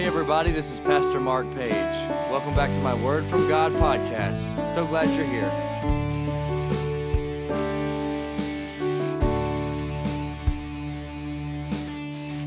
[0.00, 1.74] Hey, everybody, this is Pastor Mark Page.
[2.30, 4.72] Welcome back to my Word from God podcast.
[4.72, 5.52] So glad you're here.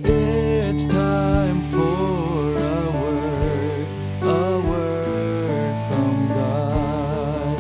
[0.03, 3.87] It's time for a word,
[4.23, 7.59] a word from God.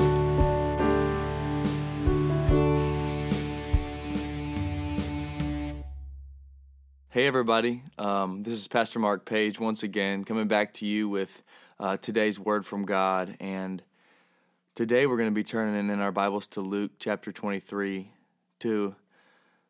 [7.09, 7.82] Hey, everybody.
[7.97, 11.43] Um, this is Pastor Mark Page once again, coming back to you with
[11.79, 13.37] uh, today's word from God.
[13.39, 13.83] And
[14.73, 18.09] today we're going to be turning in our Bibles to Luke chapter 23
[18.61, 18.95] to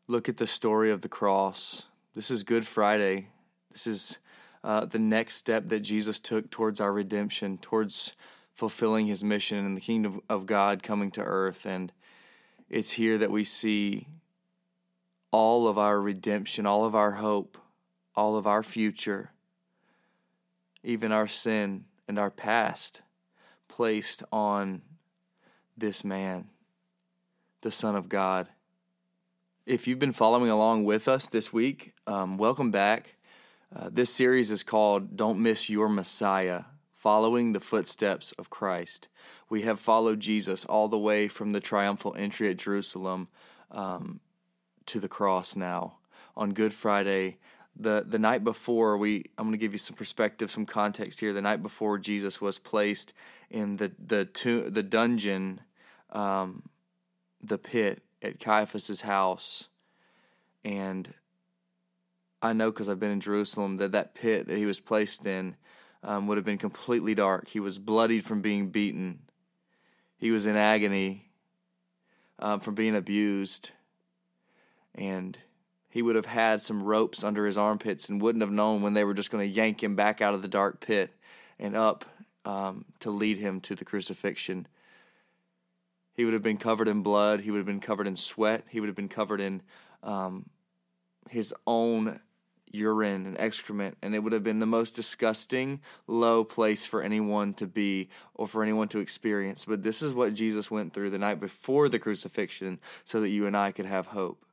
[0.07, 1.87] look at the story of the cross.
[2.15, 3.27] This is Good Friday.
[3.73, 4.19] This is
[4.63, 8.13] uh, the next step that Jesus took towards our redemption, towards
[8.55, 11.65] fulfilling his mission and the kingdom of God coming to earth.
[11.65, 11.91] And
[12.69, 14.07] it's here that we see
[15.29, 17.57] all of our redemption, all of our hope,
[18.15, 19.31] all of our future,
[20.83, 23.01] even our sin and our past
[23.67, 24.81] placed on
[25.75, 26.49] this man,
[27.61, 28.49] the Son of God.
[29.65, 33.15] If you've been following along with us this week, um, welcome back.
[33.75, 39.09] Uh, this series is called Don't Miss Your Messiah Following the Footsteps of Christ.
[39.49, 43.29] We have followed Jesus all the way from the triumphal entry at Jerusalem
[43.71, 44.19] um,
[44.85, 45.97] to the cross now
[46.35, 47.37] on Good Friday.
[47.75, 51.33] The the night before we I'm going to give you some perspective, some context here.
[51.33, 53.13] The night before Jesus was placed
[53.49, 55.61] in the the to, the dungeon,
[56.11, 56.63] um,
[57.41, 59.69] the pit at Caiaphas's house,
[60.63, 61.13] and
[62.41, 65.55] I know because I've been in Jerusalem that that pit that he was placed in
[66.03, 67.47] um, would have been completely dark.
[67.47, 69.19] He was bloodied from being beaten.
[70.17, 71.31] He was in agony
[72.39, 73.71] um, from being abused
[74.95, 75.37] and
[75.93, 79.03] he would have had some ropes under his armpits and wouldn't have known when they
[79.03, 81.13] were just going to yank him back out of the dark pit
[81.59, 82.03] and up
[82.45, 84.65] um, to lead him to the crucifixion.
[86.15, 87.41] He would have been covered in blood.
[87.41, 88.65] He would have been covered in sweat.
[88.71, 89.61] He would have been covered in
[90.01, 90.49] um,
[91.29, 92.19] his own
[92.71, 93.95] urine and excrement.
[94.01, 98.47] And it would have been the most disgusting, low place for anyone to be or
[98.47, 99.65] for anyone to experience.
[99.65, 103.45] But this is what Jesus went through the night before the crucifixion so that you
[103.45, 104.43] and I could have hope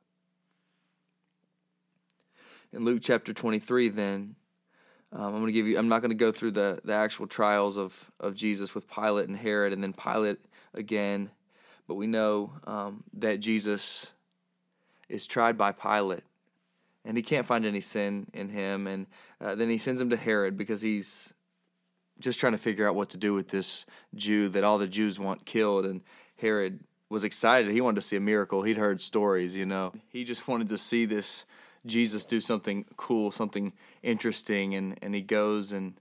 [2.73, 4.35] in Luke chapter 23, then,
[5.11, 7.27] um, I'm going to give you, I'm not going to go through the, the actual
[7.27, 10.39] trials of, of Jesus with Pilate and Herod and then Pilate
[10.73, 11.31] again,
[11.87, 14.11] but we know um, that Jesus
[15.09, 16.23] is tried by Pilate
[17.03, 18.87] and he can't find any sin in him.
[18.87, 19.07] And
[19.39, 21.33] uh, then he sends him to Herod because he's
[22.19, 25.19] just trying to figure out what to do with this Jew that all the Jews
[25.19, 25.85] want killed.
[25.85, 26.01] And
[26.37, 26.79] Herod
[27.09, 27.71] was excited.
[27.71, 28.61] He wanted to see a miracle.
[28.61, 29.93] He'd heard stories, you know.
[30.09, 31.45] He just wanted to see this
[31.85, 35.93] Jesus do something cool, something interesting, and, and he goes and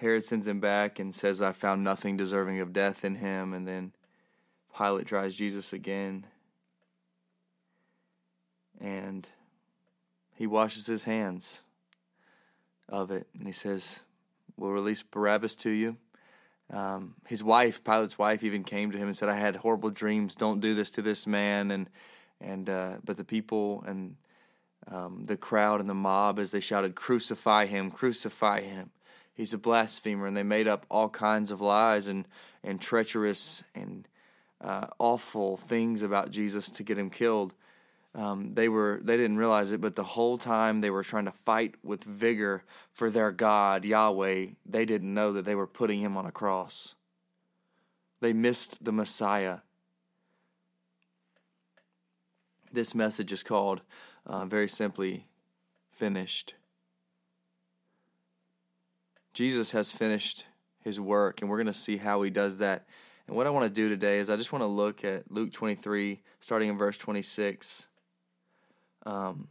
[0.00, 3.52] Herod sends him back and says, I found nothing deserving of death in him.
[3.52, 3.92] And then
[4.76, 6.24] Pilate tries Jesus again.
[8.80, 9.28] And
[10.34, 11.60] he washes his hands
[12.88, 13.26] of it.
[13.36, 14.00] And he says,
[14.56, 15.96] We'll release Barabbas to you.
[16.72, 20.34] Um, his wife, Pilate's wife, even came to him and said, I had horrible dreams.
[20.34, 21.70] Don't do this to this man.
[21.70, 21.90] And
[22.40, 24.16] and uh, but the people and
[24.90, 28.90] um, the crowd and the mob as they shouted crucify him crucify him.
[29.34, 32.26] He's a blasphemer and they made up all kinds of lies and
[32.64, 34.08] and treacherous and
[34.60, 37.54] uh, awful things about jesus to get him killed.
[38.12, 41.32] Um, they were they didn't realize it but the whole time they were trying to
[41.32, 46.16] fight with vigor for their god yahweh they didn't know that they were putting him
[46.16, 46.96] on a cross.
[48.20, 49.58] They missed the messiah
[52.72, 53.82] this message is called,
[54.26, 55.26] uh, very simply,
[55.90, 56.54] Finished.
[59.34, 60.46] Jesus has finished
[60.82, 62.86] his work, and we're going to see how he does that.
[63.26, 65.52] And what I want to do today is I just want to look at Luke
[65.52, 67.86] 23, starting in verse 26.
[69.04, 69.48] Um,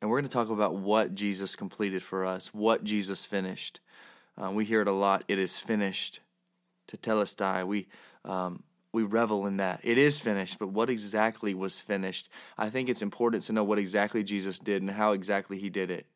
[0.00, 3.80] and we're going to talk about what Jesus completed for us, what Jesus finished.
[4.36, 5.24] Um, we hear it a lot.
[5.28, 6.20] It is finished.
[6.88, 7.64] Tetelestai.
[7.64, 7.86] We
[8.24, 9.80] um, we revel in that.
[9.82, 12.28] It is finished, but what exactly was finished?
[12.58, 15.90] I think it's important to know what exactly Jesus did and how exactly he did
[15.90, 16.06] it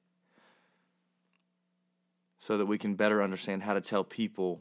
[2.39, 4.61] so that we can better understand how to tell people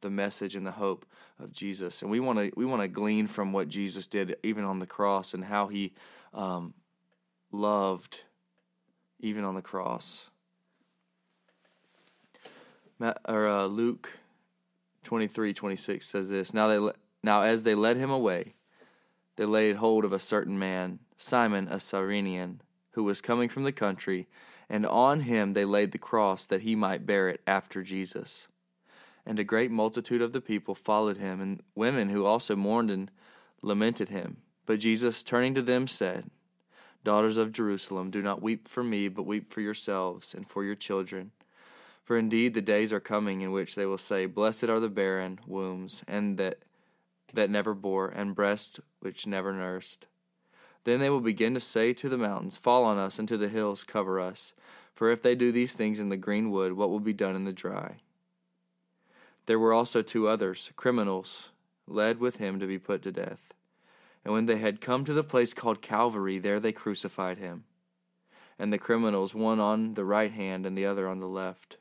[0.00, 1.06] the message and the hope
[1.38, 2.02] of Jesus.
[2.02, 4.86] And we want to we want to glean from what Jesus did even on the
[4.86, 5.92] cross and how he
[6.34, 6.74] um,
[7.52, 8.22] loved
[9.20, 10.28] even on the cross.
[13.00, 14.10] or uh, Luke
[15.04, 16.52] 23, 26 says this.
[16.52, 16.92] Now they
[17.24, 18.52] now, as they led him away,
[19.36, 22.60] they laid hold of a certain man, Simon a Cyrenian,
[22.90, 24.28] who was coming from the country,
[24.68, 28.46] and on him they laid the cross that he might bear it after Jesus.
[29.24, 33.10] And a great multitude of the people followed him, and women who also mourned and
[33.62, 34.36] lamented him.
[34.66, 36.30] But Jesus, turning to them, said,
[37.04, 40.74] Daughters of Jerusalem, do not weep for me, but weep for yourselves and for your
[40.74, 41.30] children.
[42.04, 45.40] For indeed the days are coming in which they will say, Blessed are the barren
[45.46, 46.58] wombs, and that
[47.34, 50.06] that never bore, and breast which never nursed.
[50.84, 53.48] Then they will begin to say to the mountains, Fall on us, and to the
[53.48, 54.52] hills, cover us.
[54.94, 57.44] For if they do these things in the green wood, what will be done in
[57.44, 57.96] the dry?
[59.46, 61.50] There were also two others, criminals,
[61.86, 63.52] led with him to be put to death.
[64.24, 67.64] And when they had come to the place called Calvary, there they crucified him,
[68.58, 71.76] and the criminals, one on the right hand and the other on the left.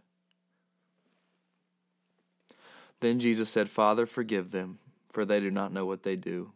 [2.99, 4.79] Then Jesus said, Father, forgive them,
[5.13, 6.51] for they do not know what they do.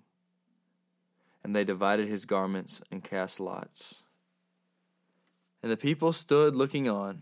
[1.43, 4.03] And they divided his garments and cast lots.
[5.61, 7.21] And the people stood looking on,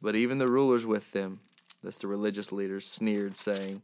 [0.00, 1.40] but even the rulers with them,
[1.82, 3.82] that's the religious leaders, sneered, saying,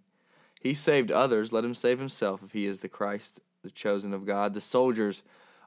[0.61, 4.27] He saved others, let him save himself if he is the Christ, the chosen of
[4.27, 4.55] God.
[4.55, 5.23] The soldiers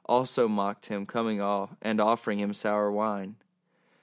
[0.06, 3.36] also mocked him, coming off and offering him sour wine,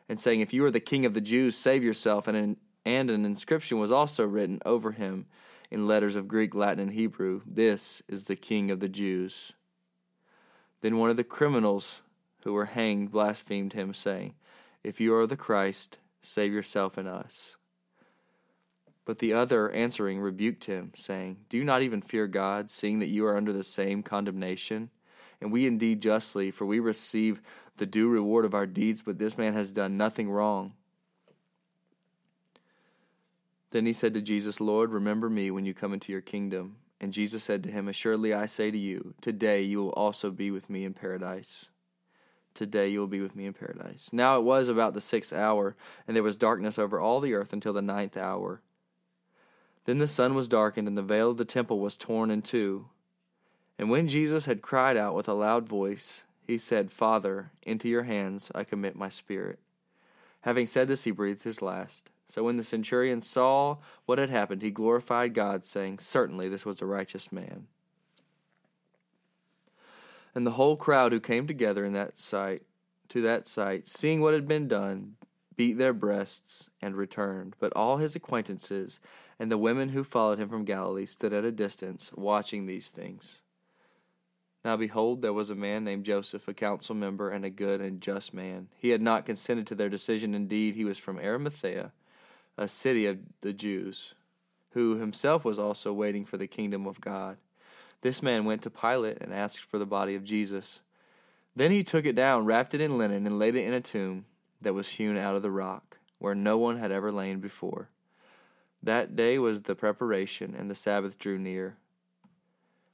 [0.10, 2.28] and saying, If you are the king of the Jews, save yourself.
[2.28, 5.25] And an, and an inscription was also written over him
[5.74, 9.54] in letters of Greek, Latin, and Hebrew This is the king of the Jews.
[10.81, 12.04] Then one of the criminals
[12.44, 14.36] who were hanged blasphemed him, saying,
[14.84, 17.58] If you are the Christ, save yourself and us.
[19.04, 23.08] But the other answering rebuked him, saying, Do you not even fear God, seeing that
[23.08, 24.92] you are under the same condemnation?
[25.42, 27.42] And we indeed justly, for we receive
[27.78, 30.74] the due reward of our deeds, but this man has done nothing wrong.
[33.74, 36.75] Then he said to Jesus, Lord, remember me when you come into your kingdom.
[37.02, 40.52] And Jesus said to him, Assuredly I say to you, today you will also be
[40.52, 41.72] with me in paradise.
[42.54, 44.12] Today you will be with me in paradise.
[44.14, 45.75] Now it was about the sixth hour,
[46.08, 48.62] and there was darkness over all the earth until the ninth hour.
[49.86, 52.90] Then the sun was darkened, and the veil of the temple was torn in two.
[53.80, 58.04] And when Jesus had cried out with a loud voice, he said, Father, into your
[58.04, 59.58] hands I commit my spirit.
[60.44, 62.12] Having said this, he breathed his last.
[62.28, 66.81] So when the centurion saw what had happened, he glorified God, saying, Certainly this was
[66.81, 67.68] a righteous man.
[70.36, 72.64] And the whole crowd who came together in that sight
[73.10, 75.16] to that sight, seeing what had been done,
[75.56, 77.56] beat their breasts and returned.
[77.60, 79.00] But all his acquaintances
[79.40, 83.42] and the women who followed him from Galilee stood at a distance, watching these things.
[84.66, 88.00] Now behold, there was a man named Joseph, a council member and a good and
[88.00, 88.70] just man.
[88.78, 90.34] He had not consented to their decision.
[90.34, 91.92] Indeed, he was from Arimathea,
[92.57, 94.13] a city of the Jews,
[94.73, 97.38] who himself was also waiting for the kingdom of God.
[98.01, 100.81] This man went to Pilate and asked for the body of Jesus.
[101.55, 104.25] Then he took it down, wrapped it in linen, and laid it in a tomb
[104.61, 107.89] that was hewn out of the rock, where no one had ever lain before.
[108.81, 111.77] That day was the preparation, and the Sabbath drew near.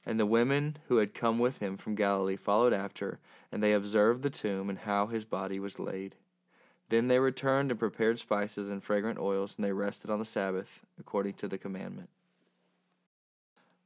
[0.06, 3.18] And the women who had come with him from Galilee followed after,
[3.50, 6.16] and they observed the tomb and how his body was laid.
[6.90, 10.84] Then they returned and prepared spices and fragrant oils, and they rested on the Sabbath
[10.98, 12.10] according to the commandment.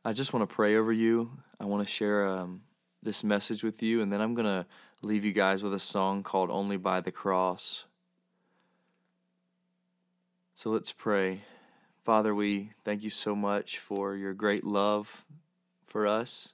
[0.06, 1.30] I just want to pray over you.
[1.60, 2.62] I want to share um,
[3.02, 4.66] this message with you, and then I'm going to
[5.02, 7.84] leave you guys with a song called Only by the Cross.
[10.54, 11.42] So let's pray.
[12.04, 15.26] Father, we thank you so much for your great love
[15.86, 16.53] for us.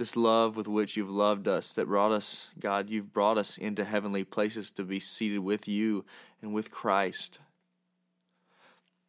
[0.00, 3.84] This love with which you've loved us, that brought us, God, you've brought us into
[3.84, 6.06] heavenly places to be seated with you
[6.40, 7.38] and with Christ.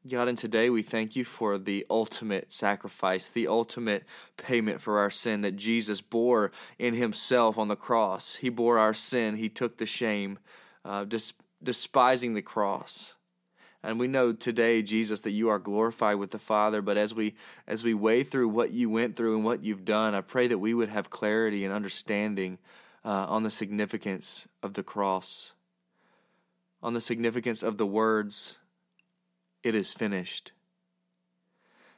[0.05, 4.03] God, and today we thank you for the ultimate sacrifice, the ultimate
[4.35, 8.35] payment for our sin that Jesus bore in himself on the cross.
[8.35, 10.39] He bore our sin, he took the shame,
[10.83, 11.05] uh,
[11.63, 13.13] despising the cross.
[13.83, 16.81] And we know today, Jesus, that you are glorified with the Father.
[16.81, 17.33] But as we
[17.67, 20.59] as we weigh through what you went through and what you've done, I pray that
[20.59, 22.59] we would have clarity and understanding
[23.03, 25.53] uh, on the significance of the cross,
[26.83, 28.59] on the significance of the words
[29.63, 30.51] it is finished.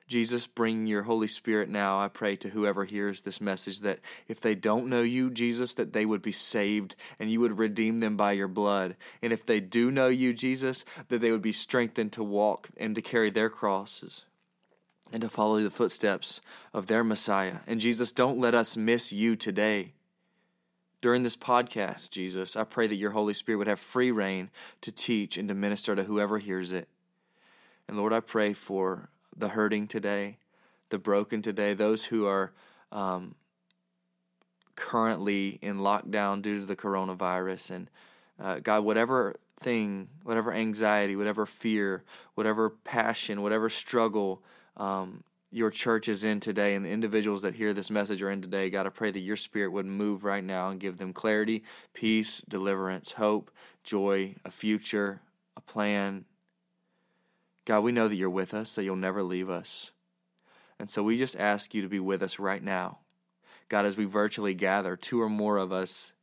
[0.08, 4.42] Jesus, bring your Holy Spirit now, I pray, to whoever hears this message that if
[4.42, 8.18] they don't know you, Jesus, that they would be saved and you would redeem them
[8.18, 8.96] by your blood.
[9.22, 12.96] And if they do know you, Jesus, that they would be strengthened to walk and
[12.96, 14.26] to carry their crosses
[15.12, 16.42] and to follow the footsteps
[16.74, 17.60] of their Messiah.
[17.68, 19.94] And Jesus, don't let us miss you today.
[21.02, 24.50] During this podcast, Jesus, I pray that your Holy Spirit would have free reign
[24.82, 26.88] to teach and to minister to whoever hears it.
[27.88, 30.38] And Lord, I pray for the hurting today,
[30.90, 32.54] the broken today, those who are
[32.92, 33.36] um,
[34.76, 37.72] currently in lockdown due to the coronavirus.
[37.72, 37.90] And
[38.40, 42.04] uh, God, whatever thing, whatever anxiety, whatever fear,
[42.36, 44.44] whatever passion, whatever struggle
[44.78, 48.42] um, your church is in today and the individuals that hear this message are in
[48.42, 51.64] today, God, I pray that your spirit would move right now and give them clarity,
[51.94, 53.52] peace, deliverance, hope,
[53.84, 55.22] joy, a future,
[55.56, 56.26] a plan.
[57.66, 59.92] God, we know that you're with us, that you'll never leave us.
[60.80, 63.00] And so we just ask you to be with us right now.
[63.70, 66.14] God, as we virtually gather, two or more of us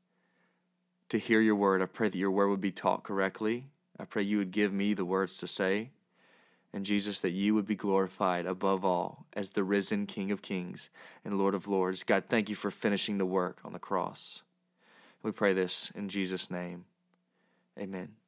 [1.08, 3.66] to hear your word, I pray that your word would be taught correctly.
[3.98, 5.90] I pray you would give me the words to say.
[6.72, 10.88] And Jesus, that you would be glorified above all as the risen King of Kings
[11.24, 12.04] and Lord of Lords.
[12.04, 14.42] God, thank you for finishing the work on the cross.
[15.22, 16.84] We pray this in Jesus' name.
[17.78, 18.19] Amen.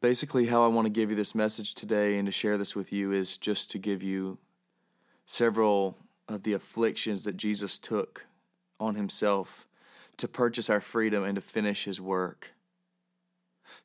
[0.00, 2.90] Basically, how I want to give you this message today and to share this with
[2.90, 4.38] you is just to give you
[5.26, 8.26] several of the afflictions that Jesus took
[8.78, 9.68] on himself
[10.16, 12.52] to purchase our freedom and to finish his work,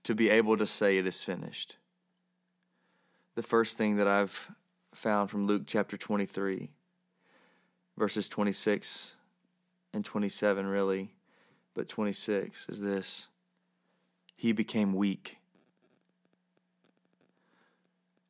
[0.03, 1.75] to be able to say it is finished.
[3.35, 4.51] The first thing that I've
[4.93, 6.69] found from Luke chapter 23,
[7.97, 9.17] verses 26
[9.93, 11.13] and 27, really,
[11.73, 13.27] but 26 is this
[14.37, 15.39] He became weak.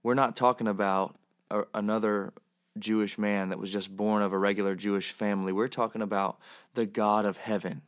[0.06, 1.16] We're not talking about
[1.50, 2.32] a, another
[2.78, 5.52] Jewish man that was just born of a regular Jewish family.
[5.52, 6.38] We're talking about
[6.76, 7.82] the God of heaven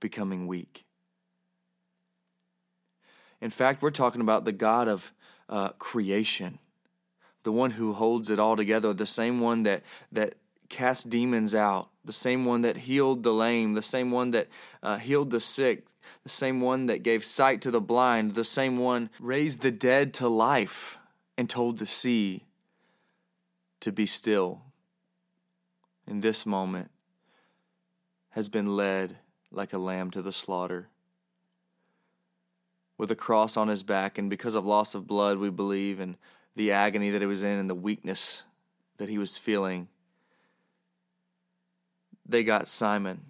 [0.00, 0.86] becoming weak.
[3.42, 5.12] In fact, we're talking about the God of
[5.50, 6.58] uh, creation,
[7.42, 10.36] the one who holds it all together, the same one that, that
[10.70, 14.48] cast demons out, the same one that healed the lame, the same one that
[14.82, 15.88] uh, healed the sick,
[16.22, 20.14] the same one that gave sight to the blind, the same one raised the dead
[20.14, 20.98] to life
[21.36, 22.44] and told the sea
[23.80, 24.62] to be still
[26.06, 26.90] in this moment
[28.30, 29.18] has been led
[29.50, 30.88] like a lamb to the slaughter.
[32.96, 36.16] With a cross on his back, and because of loss of blood, we believe, and
[36.54, 38.44] the agony that he was in and the weakness
[38.98, 39.88] that he was feeling,
[42.24, 43.22] they got Simon,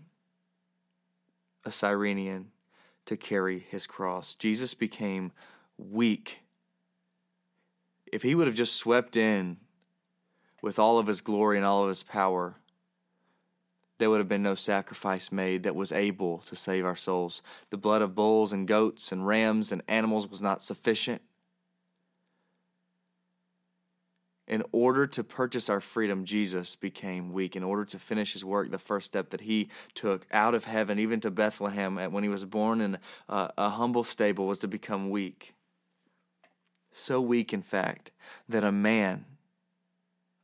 [1.65, 2.51] a Cyrenian,
[3.07, 4.35] to carry his cross.
[4.35, 5.33] Jesus became
[5.79, 6.42] weak.
[8.13, 9.57] If he would have just swept in
[10.61, 12.57] with all of his glory and all of his power,
[13.97, 17.41] there would have been no sacrifice made that was able to save our souls.
[17.71, 21.23] The blood of bulls and goats and rams and animals was not sufficient.
[24.47, 27.57] In order to purchase our freedom, Jesus became weak.
[27.57, 30.99] In order to finish his work, the first step that he took out of heaven,
[30.99, 35.09] even to Bethlehem, when he was born in a, a humble stable, was to become
[35.09, 35.55] weak.
[36.93, 38.11] So weak, in fact,
[38.49, 39.25] that a man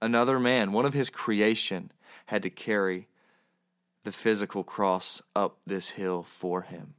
[0.01, 1.93] another man, one of his creation,
[2.27, 3.09] had to carry
[4.05, 6.95] the physical cross up this hill for him.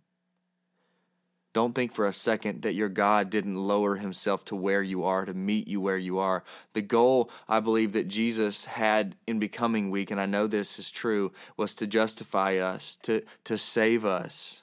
[1.51, 5.25] Don't think for a second that your God didn't lower himself to where you are,
[5.25, 6.44] to meet you where you are.
[6.74, 10.91] The goal, I believe, that Jesus had in becoming weak, and I know this is
[10.91, 14.62] true, was to justify us, to, to save us.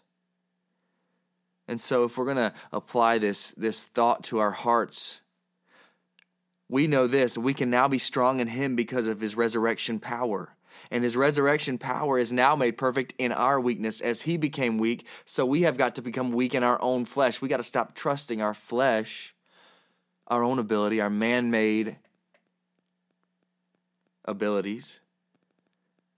[1.68, 5.20] And so, if we're going to apply this, this thought to our hearts,
[6.68, 10.50] we know this we can now be strong in him because of his resurrection power.
[10.90, 15.06] And his resurrection power is now made perfect in our weakness as he became weak.
[15.24, 17.40] So we have got to become weak in our own flesh.
[17.40, 19.34] We got to stop trusting our flesh,
[20.26, 21.96] our own ability, our man made
[24.26, 25.00] abilities,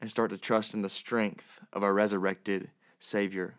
[0.01, 3.55] and start to trust in the strength of our resurrected Savior.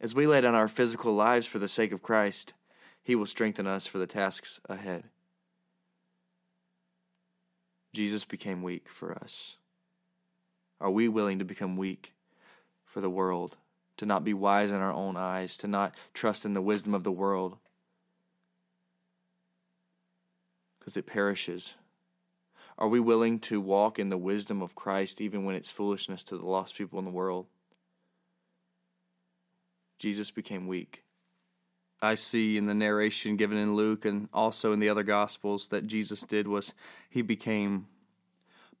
[0.00, 2.54] As we lay down our physical lives for the sake of Christ,
[3.02, 5.04] he will strengthen us for the tasks ahead.
[7.92, 9.56] Jesus became weak for us.
[10.80, 12.14] Are we willing to become weak
[12.86, 13.58] for the world,
[13.98, 17.04] to not be wise in our own eyes, to not trust in the wisdom of
[17.04, 17.58] the world?
[20.78, 21.74] Because it perishes.
[22.78, 26.38] Are we willing to walk in the wisdom of Christ even when it's foolishness to
[26.38, 27.46] the lost people in the world?
[30.00, 31.04] Jesus became weak.
[32.02, 35.86] I see in the narration given in Luke and also in the other Gospels that
[35.86, 36.72] Jesus did was
[37.10, 37.86] he became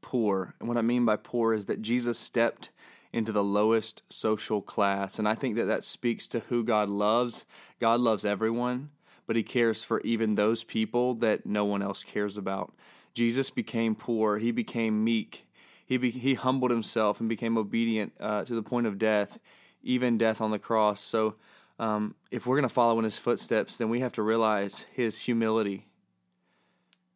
[0.00, 0.54] poor.
[0.58, 2.70] And what I mean by poor is that Jesus stepped
[3.12, 5.18] into the lowest social class.
[5.18, 7.44] And I think that that speaks to who God loves.
[7.78, 8.88] God loves everyone,
[9.26, 12.74] but he cares for even those people that no one else cares about.
[13.12, 15.46] Jesus became poor, he became meek.
[15.84, 19.40] He, be, he humbled himself and became obedient uh, to the point of death,
[19.82, 21.00] even death on the cross.
[21.00, 21.36] So,
[21.78, 25.22] um, if we're going to follow in his footsteps, then we have to realize his
[25.22, 25.86] humility.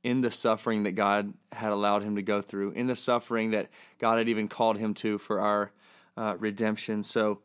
[0.04, 3.70] in the suffering that God had allowed him to go through, in the suffering that
[3.98, 5.72] God had even called him to for our
[6.16, 7.02] uh, redemption.
[7.02, 7.40] So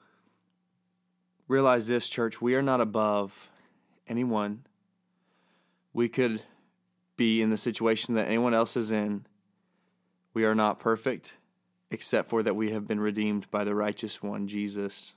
[1.47, 3.49] realize this, church, we are not above
[4.07, 4.65] anyone.
[5.93, 6.41] We could
[7.15, 9.25] be in the situation that anyone else is in.
[10.33, 11.33] We are not perfect,
[11.91, 15.13] except for that we have been redeemed by the righteous one, Jesus.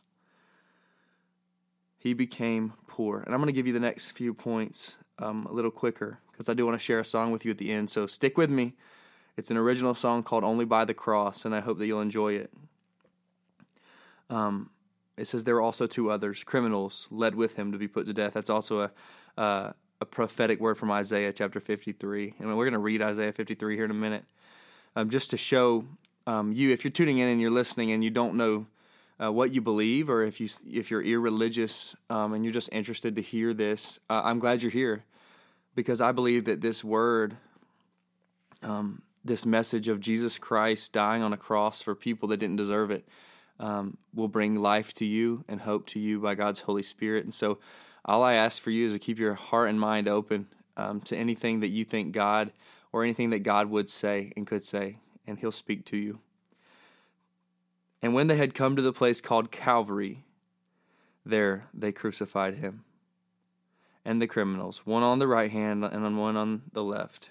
[1.98, 3.20] He became poor.
[3.20, 6.48] And I'm going to give you the next few points um, a little quicker because
[6.48, 7.90] I do want to share a song with you at the end.
[7.90, 8.74] So stick with me.
[9.36, 12.34] It's an original song called Only by the Cross, and I hope that you'll enjoy
[12.34, 12.52] it.
[14.28, 14.70] Um,
[15.16, 18.12] it says there were also two others, criminals, led with him to be put to
[18.12, 18.32] death.
[18.34, 18.90] That's also a,
[19.40, 22.34] uh, a prophetic word from Isaiah chapter 53.
[22.38, 24.24] And we're going to read Isaiah 53 here in a minute.
[24.96, 25.84] Um, just to show
[26.26, 28.66] um, you, if you're tuning in and you're listening and you don't know
[29.22, 33.16] uh, what you believe, or if you if you're irreligious um, and you're just interested
[33.16, 35.04] to hear this, uh, I'm glad you're here
[35.74, 37.36] because I believe that this word,
[38.62, 42.90] um, this message of Jesus Christ dying on a cross for people that didn't deserve
[42.90, 43.06] it,
[43.60, 47.24] um, will bring life to you and hope to you by God's Holy Spirit.
[47.24, 47.58] And so,
[48.04, 51.16] all I ask for you is to keep your heart and mind open um, to
[51.16, 52.50] anything that you think God
[52.92, 56.20] or anything that God would say and could say, and He'll speak to you.
[58.02, 60.24] And when they had come to the place called Calvary,
[61.24, 62.84] there they crucified him
[64.04, 67.30] and the criminals, one on the right hand and one on the left.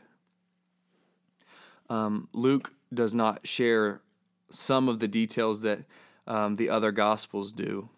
[1.90, 4.02] Um, Luke does not share
[4.50, 5.80] some of the details that
[6.26, 7.90] um, the other gospels do.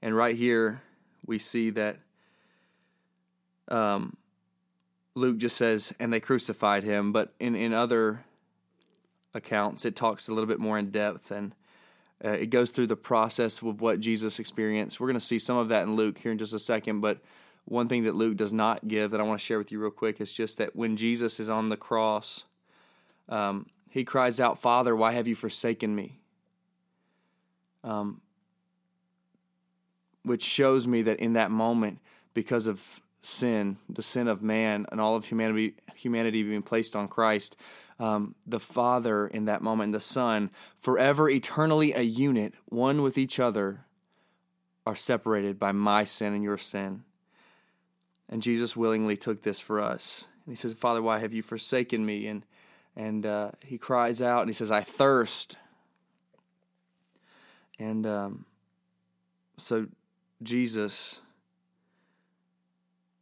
[0.00, 0.82] And right here,
[1.26, 1.98] we see that
[3.68, 4.16] um,
[5.14, 7.12] Luke just says, and they crucified him.
[7.12, 8.24] But in, in other
[9.34, 11.54] accounts, it talks a little bit more in depth and
[12.24, 15.00] uh, it goes through the process of what Jesus experienced.
[15.00, 17.18] We're going to see some of that in Luke here in just a second, but
[17.64, 19.90] one thing that Luke does not give that I want to share with you real
[19.90, 22.44] quick is just that when Jesus is on the cross,
[23.28, 26.20] um, he cries out, Father, why have you forsaken me?
[27.84, 28.20] Um,
[30.24, 31.98] which shows me that in that moment,
[32.34, 37.08] because of sin, the sin of man, and all of humanity, humanity being placed on
[37.08, 37.56] Christ,
[38.02, 43.16] um, the Father in that moment, and the Son, forever, eternally a unit, one with
[43.16, 43.84] each other,
[44.84, 47.04] are separated by my sin and your sin.
[48.28, 50.24] And Jesus willingly took this for us.
[50.44, 52.26] And he says, Father, why have you forsaken me?
[52.26, 52.44] And
[52.96, 55.56] and uh, he cries out and he says, I thirst.
[57.78, 58.46] And um,
[59.56, 59.86] so
[60.42, 61.20] Jesus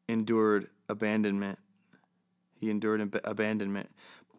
[0.08, 1.58] endured abandonment.
[2.58, 3.90] He endured ab- abandonment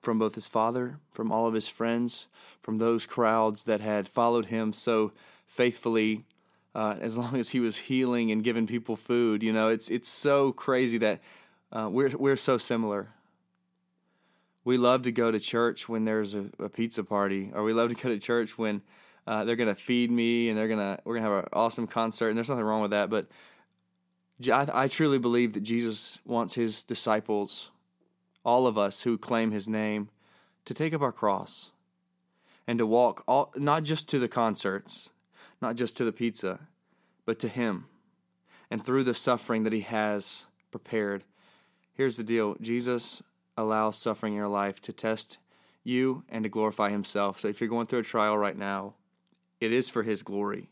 [0.02, 2.28] from both his father, from all of his friends,
[2.62, 5.12] from those crowds that had followed him so
[5.48, 6.26] faithfully
[6.74, 9.44] uh, as long as he was healing and giving people food.
[9.44, 11.22] You know, it's it's so crazy that
[11.72, 13.10] uh, we're we're so similar.
[14.64, 17.90] We love to go to church when there's a, a pizza party, or we love
[17.90, 18.82] to go to church when
[19.28, 22.30] uh, they're gonna feed me and they're gonna we're gonna have an awesome concert.
[22.30, 23.28] And there's nothing wrong with that, but
[24.52, 27.70] I, I truly believe that Jesus wants his disciples
[28.44, 30.10] all of us who claim his name,
[30.66, 31.72] to take up our cross
[32.68, 35.10] and to walk all, not just to the concerts,
[35.62, 36.60] not just to the pizza,
[37.26, 37.86] but to him
[38.70, 41.24] and through the suffering that he has prepared.
[41.94, 43.22] Here's the deal Jesus
[43.58, 45.38] allows suffering in your life to test
[45.84, 47.40] you and to glorify himself.
[47.40, 48.94] So if you're going through a trial right now,
[49.60, 50.70] it is for his glory.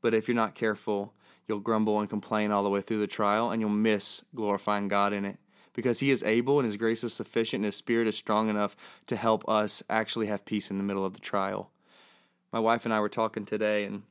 [0.00, 1.12] But if you're not careful,
[1.46, 5.12] you'll grumble and complain all the way through the trial and you'll miss glorifying God
[5.12, 5.38] in it
[5.74, 9.02] because He is able and His grace is sufficient and His Spirit is strong enough
[9.06, 11.70] to help us actually have peace in the middle of the trial.
[12.52, 14.02] My wife and I were talking today, and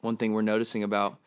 [0.00, 1.18] one thing we're noticing about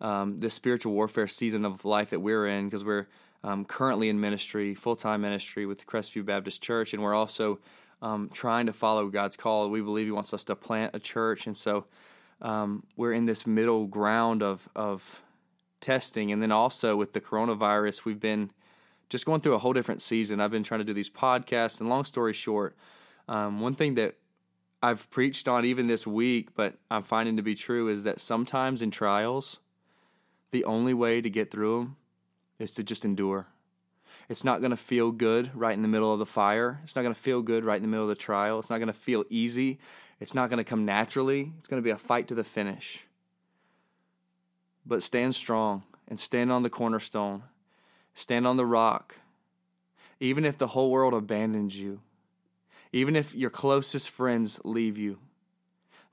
[0.00, 3.08] um, this spiritual warfare season of life that we're in, because we're
[3.44, 7.58] um, currently in ministry, full time ministry with Crestview Baptist Church, and we're also
[8.00, 9.68] um, trying to follow God's call.
[9.68, 11.86] We believe He wants us to plant a church, and so
[12.40, 15.22] um, we're in this middle ground of of
[15.80, 18.50] testing, and then also with the coronavirus, we've been
[19.12, 20.40] just going through a whole different season.
[20.40, 22.74] I've been trying to do these podcasts, and long story short,
[23.28, 24.16] um, one thing that
[24.82, 28.80] I've preached on even this week, but I'm finding to be true, is that sometimes
[28.80, 29.58] in trials,
[30.50, 31.96] the only way to get through them
[32.58, 33.48] is to just endure.
[34.30, 36.80] It's not going to feel good right in the middle of the fire.
[36.82, 38.58] It's not going to feel good right in the middle of the trial.
[38.60, 39.78] It's not going to feel easy.
[40.20, 41.52] It's not going to come naturally.
[41.58, 43.04] It's going to be a fight to the finish.
[44.86, 47.42] But stand strong and stand on the cornerstone
[48.14, 49.18] Stand on the rock.
[50.20, 52.00] Even if the whole world abandons you,
[52.92, 55.18] even if your closest friends leave you,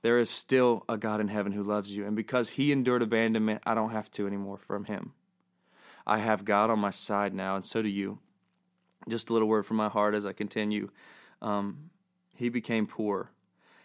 [0.02, 2.06] there is still a God in heaven who loves you.
[2.06, 5.12] And because he endured abandonment, I don't have to anymore from him.
[6.06, 8.18] I have God on my side now, and so do you.
[9.08, 10.90] Just a little word from my heart as I continue.
[11.42, 11.90] Um,
[12.34, 13.30] he became poor.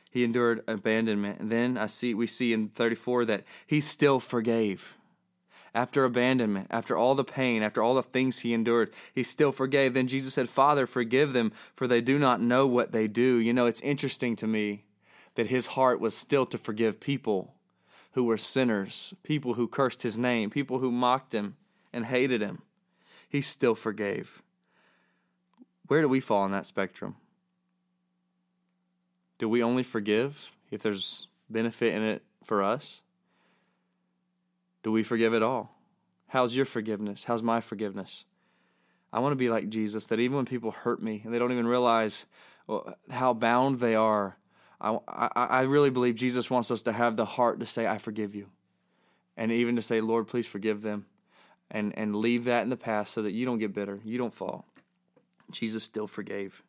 [0.09, 1.39] He endured abandonment.
[1.39, 4.95] And then I see we see in 34 that he still forgave.
[5.75, 9.93] After abandonment, after all the pain, after all the things he endured, he still forgave.
[9.93, 13.35] Then Jesus said, Father, forgive them, for they do not know what they do.
[13.35, 14.85] You know, it's interesting to me
[15.35, 17.55] that his heart was still to forgive people
[18.13, 21.57] who were sinners, people who cursed his name, people who mocked him
[21.91, 22.61] and hated him.
[23.27, 24.41] He still forgave.
[25.87, 27.17] Where do we fall on that spectrum?
[29.39, 33.01] Do we only forgive if there's benefit in it for us?
[34.85, 35.75] Do we forgive it all?
[36.27, 37.23] How's your forgiveness?
[37.23, 38.23] How's my forgiveness?
[39.11, 41.51] I want to be like Jesus, that even when people hurt me and they don't
[41.51, 42.27] even realize
[43.09, 44.37] how bound they are,
[44.79, 47.97] I, I, I really believe Jesus wants us to have the heart to say, I
[47.97, 48.45] forgive you.
[49.35, 51.07] And even to say, Lord, please forgive them.
[51.71, 54.35] And, and leave that in the past so that you don't get bitter, you don't
[54.35, 54.65] fall.
[55.49, 56.61] Jesus still forgave.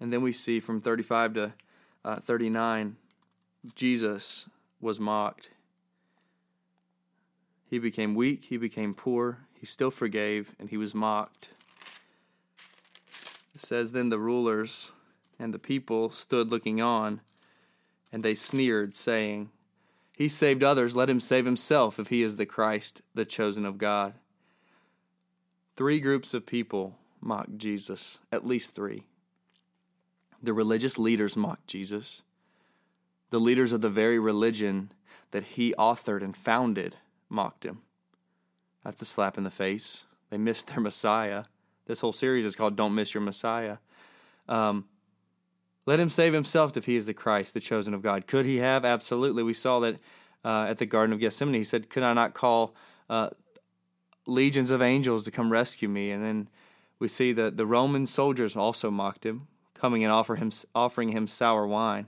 [0.00, 1.52] And then we see from 35 to
[2.04, 2.96] uh, 39,
[3.76, 4.48] Jesus
[4.80, 5.50] was mocked.
[7.72, 11.48] He became weak, he became poor, he still forgave, and he was mocked.
[13.54, 14.92] It says, Then the rulers
[15.38, 17.22] and the people stood looking on,
[18.12, 19.48] and they sneered, saying,
[20.12, 23.78] He saved others, let him save himself if he is the Christ, the chosen of
[23.78, 24.12] God.
[25.74, 29.04] Three groups of people mocked Jesus, at least three.
[30.42, 32.20] The religious leaders mocked Jesus.
[33.30, 34.92] The leaders of the very religion
[35.30, 36.96] that he authored and founded
[37.32, 37.80] mocked him.
[38.84, 40.04] That's a slap in the face.
[40.30, 41.44] They missed their Messiah.
[41.86, 43.78] This whole series is called Don't Miss Your Messiah.
[44.48, 44.86] Um,
[45.86, 48.26] let him save himself if he is the Christ, the chosen of God.
[48.26, 48.84] Could he have?
[48.84, 49.42] Absolutely.
[49.42, 49.96] We saw that
[50.44, 51.54] uh, at the Garden of Gethsemane.
[51.54, 52.74] He said, Could I not call
[53.10, 53.30] uh,
[54.26, 56.10] legions of angels to come rescue me?
[56.10, 56.48] And then
[56.98, 61.26] we see that the Roman soldiers also mocked him coming and offer him, offering him
[61.26, 62.06] sour wine.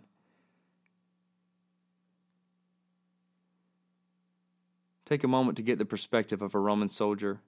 [5.05, 7.41] Take a moment to get the perspective of a Roman soldier.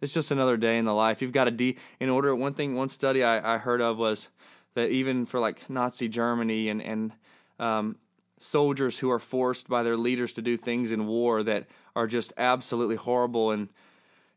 [0.00, 1.22] It's just another day in the life.
[1.22, 2.34] You've got to de in order.
[2.34, 4.28] One thing, one study I, I heard of was
[4.74, 7.12] that even for like Nazi Germany and and
[7.58, 7.96] um,
[8.38, 12.32] soldiers who are forced by their leaders to do things in war that are just
[12.36, 13.68] absolutely horrible, and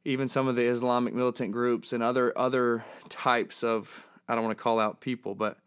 [0.06, 4.58] even some of the Islamic militant groups and other other types of I don't want
[4.58, 5.58] to call out people, but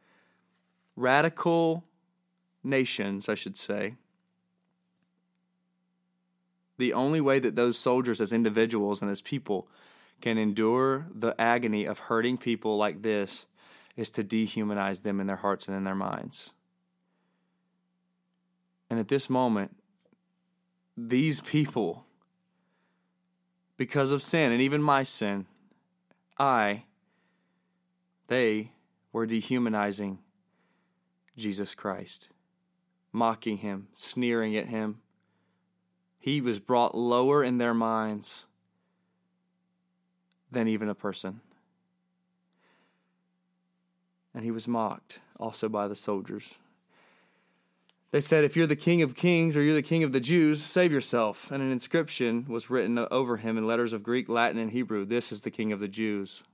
[0.97, 1.85] radical
[2.65, 3.97] nations, I should say.
[6.83, 9.69] The only way that those soldiers, as individuals and as people,
[10.21, 13.47] can endure the agony of hurting people like this
[13.97, 16.55] is to dehumanize them in their hearts and in their minds.
[18.91, 19.77] And at this moment,
[20.97, 22.05] these people,
[23.77, 25.47] because of sin and even my sin,
[26.37, 26.83] I
[28.27, 28.73] they
[29.13, 30.19] were dehumanizing
[31.37, 32.29] Jesus Christ,
[33.13, 35.01] mocking him, sneering at him.
[36.23, 38.47] He was brought lower in their minds
[40.53, 41.41] than even a person.
[44.33, 46.55] And he was mocked also by the soldiers.
[48.13, 50.63] They said, If you're the king of kings or you're the king of the Jews,
[50.63, 51.51] save yourself.
[51.51, 55.33] And an inscription was written over him in letters of Greek, Latin, and Hebrew This
[55.33, 56.45] is the king of the Jews.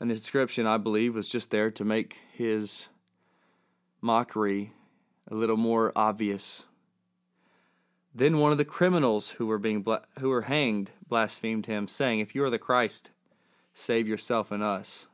[0.00, 2.88] And the inscription, I believe, was just there to make his
[4.00, 4.72] mockery
[5.30, 6.64] a little more obvious.
[8.16, 12.20] Then one of the criminals who were being bla- who were hanged blasphemed him, saying,
[12.20, 13.10] "If you are the Christ,
[13.74, 15.06] save yourself and us."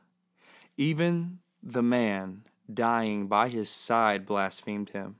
[0.77, 5.17] Even the man dying by his side blasphemed him,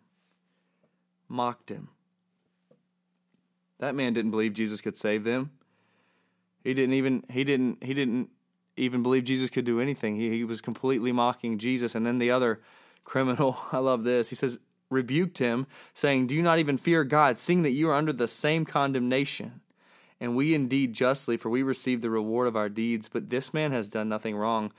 [1.28, 1.89] mocked him.
[3.80, 5.52] That man didn't believe Jesus could save them.
[6.63, 8.30] He didn't even he didn't he didn't
[8.78, 10.15] even believe Jesus could do anything.
[10.15, 11.96] He, he was completely mocking Jesus.
[11.96, 12.62] And then the other
[13.04, 14.30] criminal, I love this.
[14.30, 14.58] He says,
[14.89, 18.28] rebuked him, saying, Do you not even fear God, seeing that you are under the
[18.28, 19.62] same condemnation?
[20.19, 23.10] And we indeed justly, for we receive the reward of our deeds.
[23.10, 24.72] But this man has done nothing wrong.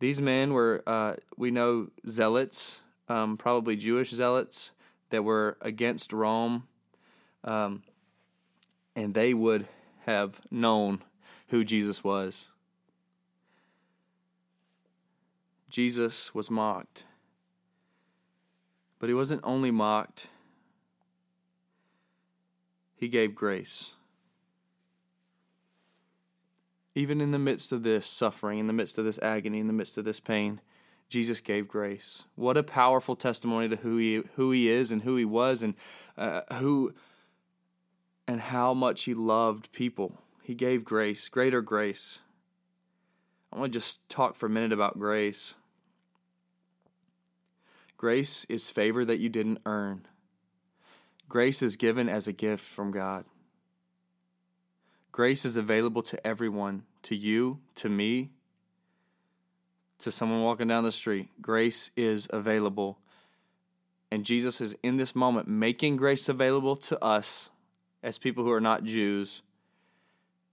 [0.00, 4.70] These men were, uh, we know, zealots, um, probably Jewish zealots
[5.10, 6.68] that were against Rome.
[7.44, 7.82] Um,
[8.96, 9.66] and they would
[10.06, 11.02] have known
[11.48, 12.48] who Jesus was.
[15.68, 17.04] Jesus was mocked.
[18.98, 20.26] But he wasn't only mocked,
[22.96, 23.92] he gave grace.
[26.94, 29.72] Even in the midst of this suffering, in the midst of this agony, in the
[29.72, 30.60] midst of this pain,
[31.08, 32.24] Jesus gave grace.
[32.34, 35.74] What a powerful testimony to who he who he is and who he was and
[36.16, 36.92] uh, who
[38.26, 40.20] and how much he loved people.
[40.42, 42.20] He gave grace, greater grace.
[43.52, 45.54] I want to just talk for a minute about grace.
[47.98, 50.06] Grace is favor that you didn't earn.
[51.28, 53.24] Grace is given as a gift from God.
[55.10, 58.30] Grace is available to everyone, to you, to me,
[59.98, 61.28] to someone walking down the street.
[61.42, 62.98] Grace is available.
[64.12, 67.50] And Jesus is in this moment making grace available to us
[68.00, 69.42] as people who are not Jews.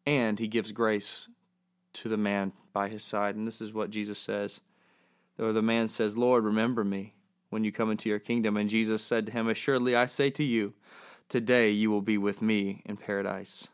[0.08, 1.30] And he gives grace
[1.94, 3.36] to the man by his side.
[3.36, 4.62] And this is what Jesus says.
[5.38, 7.15] Or the man says, Lord, remember me
[7.56, 8.58] when you come into your kingdom.
[8.58, 10.74] And Jesus said to him, Assuredly I say to you,
[11.30, 13.70] today you will be with me in paradise.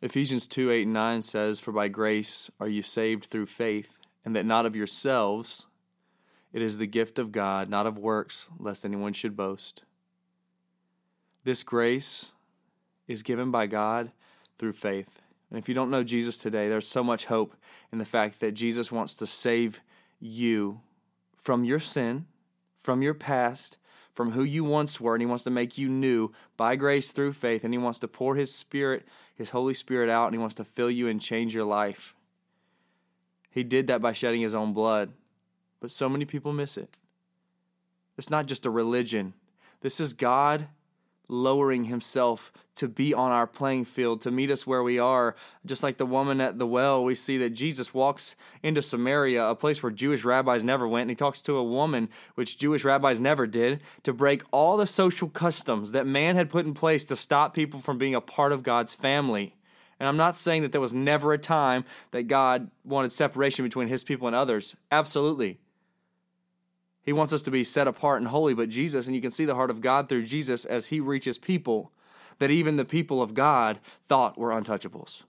[0.00, 4.36] Ephesians 2 8 and 9 says, For by grace are you saved through faith, and
[4.36, 5.66] that not of yourselves.
[6.52, 9.82] It is the gift of God, not of works, lest anyone should boast.
[11.42, 12.30] This grace
[13.08, 14.12] is given by God
[14.56, 15.20] through faith.
[15.50, 17.56] And if you don't know Jesus today, there's so much hope
[17.90, 19.80] in the fact that Jesus wants to save
[20.20, 20.80] you
[21.36, 22.26] from your sin,
[22.78, 23.78] from your past,
[24.12, 27.32] from who you once were, and He wants to make you new by grace through
[27.32, 27.62] faith.
[27.64, 30.64] And He wants to pour His Spirit, His Holy Spirit out, and He wants to
[30.64, 32.16] fill you and change your life.
[33.50, 35.12] He did that by shedding His own blood,
[35.80, 36.96] but so many people miss it.
[38.16, 39.34] It's not just a religion,
[39.80, 40.66] this is God
[41.28, 45.34] lowering himself to be on our playing field, to meet us where we are.
[45.66, 49.56] Just like the woman at the well, we see that Jesus walks into Samaria, a
[49.56, 53.20] place where Jewish rabbis never went, and he talks to a woman, which Jewish rabbis
[53.20, 57.16] never did, to break all the social customs that man had put in place to
[57.16, 59.56] stop people from being a part of God's family.
[59.98, 63.88] And I'm not saying that there was never a time that God wanted separation between
[63.88, 64.76] his people and others.
[64.92, 65.58] Absolutely.
[67.08, 69.46] He wants us to be set apart and holy, but Jesus, and you can see
[69.46, 71.90] the heart of God through Jesus as he reaches people
[72.38, 75.22] that even the people of God thought were untouchables.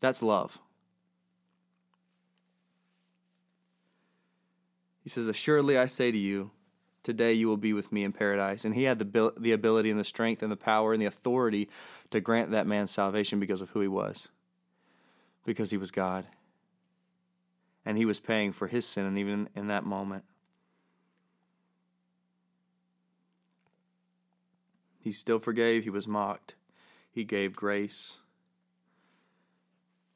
[0.00, 0.58] That's love.
[5.02, 6.50] He says, Assuredly I say to you,
[7.02, 8.66] today you will be with me in paradise.
[8.66, 11.70] And he had the, the ability and the strength and the power and the authority
[12.10, 14.28] to grant that man salvation because of who he was,
[15.46, 16.26] because he was God
[17.84, 20.24] and he was paying for his sin, and even in that moment.
[25.00, 26.54] He still forgave, he was mocked,
[27.10, 28.18] he gave grace.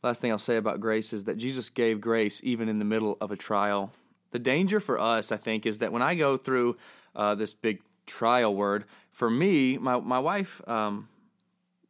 [0.02, 3.18] Last thing I'll say about grace is that Jesus gave grace even in the middle
[3.20, 3.92] of a trial.
[4.31, 6.76] The danger for us, I think, is that when I go through
[7.16, 11.09] uh, this big trial word, for me, my, my wife um,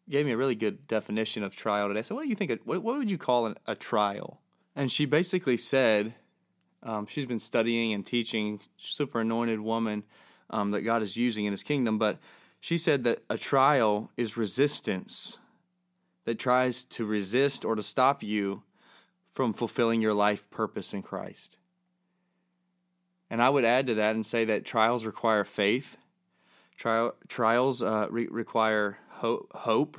[0.08, 2.02] gave me a really good definition of trial today.
[2.02, 2.62] So, what do you think?
[2.64, 4.40] What, what would you call an, a trial?
[4.78, 6.14] And she basically said,
[6.84, 10.04] um, she's been studying and teaching, super anointed woman
[10.50, 12.20] um, that God is using in his kingdom, but
[12.60, 15.38] she said that a trial is resistance
[16.26, 18.62] that tries to resist or to stop you
[19.34, 21.58] from fulfilling your life purpose in Christ.
[23.30, 25.96] And I would add to that and say that trials require faith.
[26.76, 29.98] Trial, trials uh, re- require ho- hope,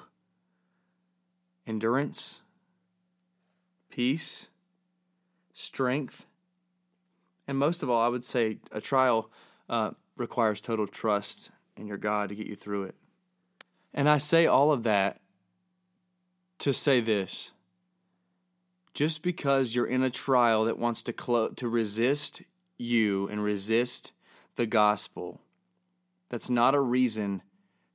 [1.67, 2.39] endurance,
[3.89, 4.47] peace,
[5.59, 6.25] strength,
[7.47, 9.29] and most of all, I would say a trial
[9.67, 12.95] uh, requires total trust in your God to get you through it.
[13.93, 15.19] And I say all of that
[16.59, 17.51] to say this.
[18.93, 22.41] Just because you're in a trial that wants to clo- to resist
[22.77, 24.11] you and resist
[24.55, 25.41] the gospel,
[26.29, 27.41] that's not a reason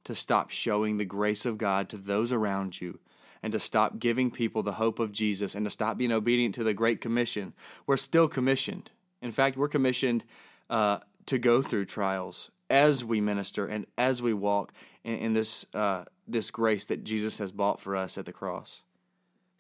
[0.05, 2.99] to stop showing the grace of God to those around you
[3.45, 6.65] and to stop giving people the hope of Jesus and to stop being obedient to
[6.65, 7.53] the Great Commission.
[7.87, 8.91] We're still commissioned.
[9.21, 10.25] In fact, we're commissioned
[10.71, 14.73] uh, to go through trials as we minister and as we walk
[15.05, 18.81] in, in this uh, this grace that Jesus has bought for us at the cross.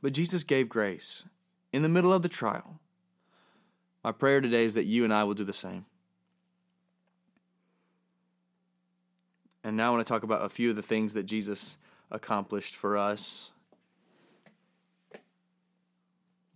[0.01, 1.25] But Jesus gave grace
[1.71, 2.81] in the middle of the trial.
[4.03, 5.85] My prayer today is that you and I will do the same.
[9.63, 11.77] And now I want to talk about a few of the things that Jesus
[12.11, 13.51] accomplished for us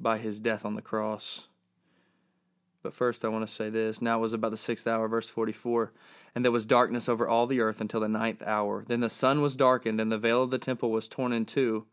[0.00, 1.46] by his death on the cross.
[2.82, 4.00] But first, I want to say this.
[4.00, 5.92] Now it was about the sixth hour, verse 44.
[6.34, 8.84] And there was darkness over all the earth until the ninth hour.
[8.87, 11.87] Then the sun was darkened, and the veil of the temple was torn in two.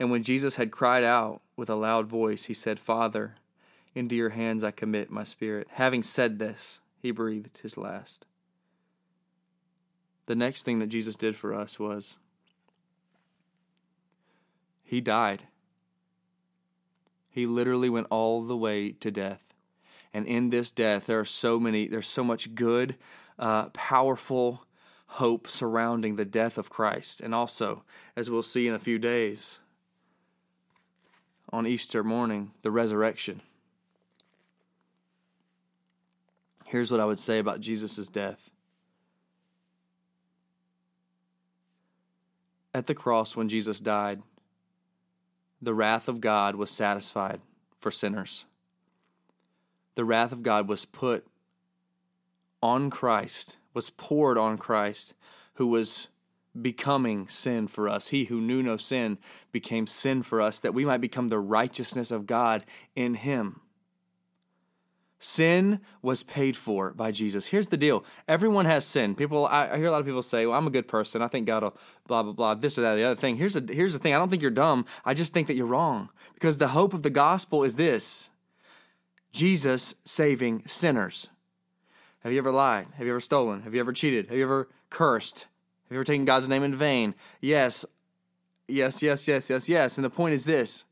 [0.00, 3.36] And when Jesus had cried out with a loud voice, he said, Father,
[3.94, 5.68] into your hands I commit my spirit.
[5.70, 8.26] Having said this, he breathed his last.
[10.26, 12.16] The next thing that Jesus did for us was
[14.82, 15.44] he died.
[17.32, 19.42] He literally went all the way to death.
[20.14, 22.96] And in this death, there are so many, there's so much good,
[23.38, 24.66] uh, powerful
[25.06, 27.22] hope surrounding the death of Christ.
[27.22, 29.60] And also, as we'll see in a few days,
[31.50, 33.42] on Easter morning, the resurrection.
[36.66, 38.50] Here's what I would say about Jesus' death.
[42.74, 44.22] At the cross, when Jesus died,
[45.62, 47.40] the wrath of God was satisfied
[47.80, 48.44] for sinners.
[49.94, 51.24] The wrath of God was put
[52.60, 55.14] on Christ, was poured on Christ,
[55.54, 56.08] who was
[56.60, 58.08] becoming sin for us.
[58.08, 59.18] He who knew no sin
[59.52, 63.60] became sin for us, that we might become the righteousness of God in him.
[65.24, 67.46] Sin was paid for by Jesus.
[67.46, 68.04] Here's the deal.
[68.26, 69.14] Everyone has sin.
[69.14, 71.22] People, I, I, hear a lot of people say, well, I'm a good person.
[71.22, 71.76] I think God will
[72.08, 73.36] blah, blah, blah, this or that, the other thing.
[73.36, 74.14] Here's, a, here's the thing.
[74.14, 74.84] I don't think you're dumb.
[75.04, 76.08] I just think that you're wrong.
[76.34, 78.30] Because the hope of the gospel is this
[79.30, 81.28] Jesus saving sinners.
[82.24, 82.88] Have you ever lied?
[82.96, 83.62] Have you ever stolen?
[83.62, 84.26] Have you ever cheated?
[84.26, 85.42] Have you ever cursed?
[85.84, 87.14] Have you ever taken God's name in vain?
[87.40, 87.84] Yes,
[88.66, 89.96] yes, yes, yes, yes, yes.
[89.96, 90.82] And the point is this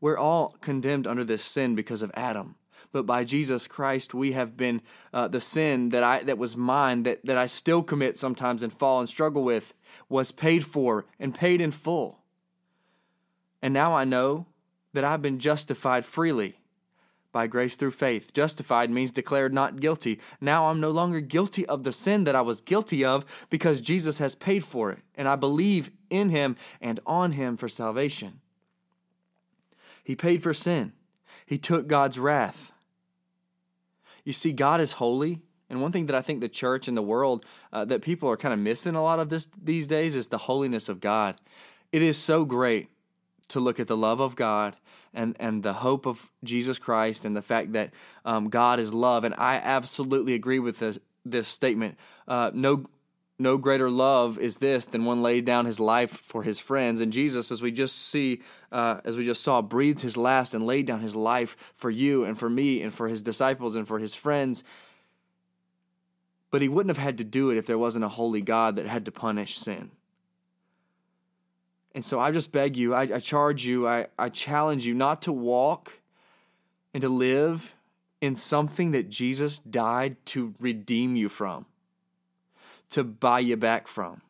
[0.00, 2.54] we're all condemned under this sin because of Adam
[2.92, 7.02] but by Jesus Christ we have been uh, the sin that I that was mine
[7.04, 9.74] that that I still commit sometimes and fall and struggle with
[10.08, 12.20] was paid for and paid in full.
[13.62, 14.46] And now I know
[14.92, 16.58] that I've been justified freely
[17.36, 18.32] by grace through faith.
[18.32, 20.18] Justified means declared not guilty.
[20.40, 24.18] Now I'm no longer guilty of the sin that I was guilty of because Jesus
[24.20, 28.40] has paid for it and I believe in him and on him for salvation.
[30.02, 30.92] He paid for sin.
[31.44, 32.72] He took God's wrath.
[34.24, 35.40] You see, God is holy.
[35.68, 38.36] And one thing that I think the church and the world uh, that people are
[38.36, 41.36] kind of missing a lot of this these days is the holiness of God.
[41.92, 42.88] It is so great
[43.48, 44.76] to look at the love of God
[45.14, 47.92] and, and the hope of Jesus Christ and the fact that
[48.24, 49.24] um, God is love.
[49.24, 51.96] And I absolutely agree with this, this statement.
[52.28, 52.84] Uh, no
[53.38, 57.00] no greater love is this than one laid down his life for his friends.
[57.00, 58.40] And Jesus, as we just see,
[58.72, 62.24] uh, as we just saw, breathed his last and laid down his life for you
[62.24, 64.64] and for me and for his disciples and for his friends.
[66.50, 68.86] But he wouldn't have had to do it if there wasn't a holy God that
[68.86, 69.90] had to punish sin.
[71.94, 75.22] And so I just beg you, I, I charge you, I, I challenge you not
[75.22, 76.00] to walk
[76.94, 77.74] and to live
[78.22, 81.66] in something that Jesus died to redeem you from
[82.90, 84.22] to buy you back from,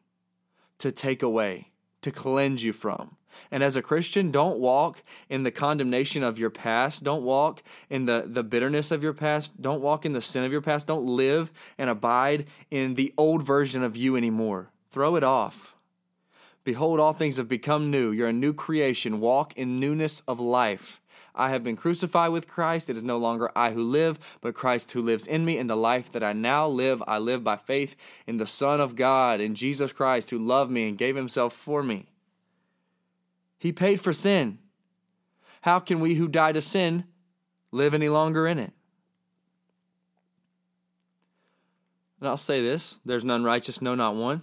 [0.79, 1.71] to take away,
[2.03, 3.17] to cleanse you from.
[3.51, 7.05] And as a Christian, don't walk in the condemnation of your past.
[7.05, 9.61] Don't walk in the, the bitterness of your past.
[9.61, 10.87] Don't walk in the sin of your past.
[10.87, 14.71] Don't live and abide in the old version of you anymore.
[14.91, 15.75] Throw it off.
[16.65, 18.11] Behold, all things have become new.
[18.11, 19.21] You're a new creation.
[19.21, 21.01] Walk in newness of life.
[21.37, 22.89] I have been crucified with Christ.
[22.89, 25.59] It is no longer I who live, but Christ who lives in me.
[25.59, 27.95] In the life that I now live, I live by faith
[28.27, 31.83] in the Son of God, in Jesus Christ, who loved me and gave himself for
[31.83, 32.07] me.
[33.59, 34.59] He paid for sin.
[35.61, 37.05] How can we who died to sin
[37.71, 38.73] live any longer in it?
[42.21, 44.43] And I'll say this there's none righteous, no, not one.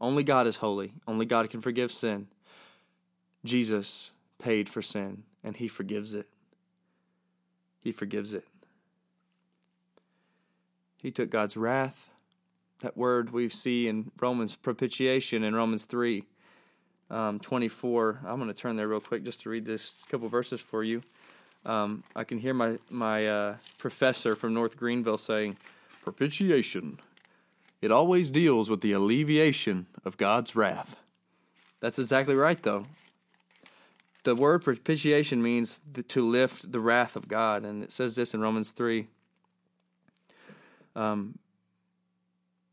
[0.00, 0.92] Only God is holy.
[1.08, 2.28] Only God can forgive sin.
[3.44, 4.12] Jesus
[4.44, 6.28] paid for sin, and He forgives it.
[7.80, 8.46] He forgives it.
[10.98, 12.10] He took God's wrath.
[12.80, 16.24] That word we see in Romans, propitiation in Romans 3
[17.10, 18.20] um, 24.
[18.26, 21.00] I'm going to turn there real quick just to read this couple verses for you.
[21.64, 25.56] Um, I can hear my, my uh, professor from North Greenville saying,
[26.02, 26.98] Propitiation.
[27.80, 30.96] It always deals with the alleviation of God's wrath.
[31.80, 32.84] That's exactly right, though
[34.24, 38.40] the word propitiation means to lift the wrath of God, and it says this in
[38.40, 39.06] Romans 3,
[40.96, 41.38] um,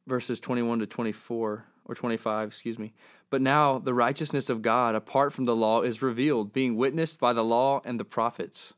[0.08, 2.94] verses 21 to 24, or 25, excuse me.
[3.30, 7.34] But now the righteousness of God, apart from the law, is revealed, being witnessed by
[7.34, 8.74] the law and the prophets.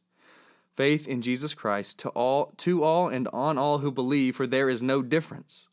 [0.75, 4.69] Faith in Jesus Christ to all, to all and on all who believe, for there
[4.69, 5.67] is no difference.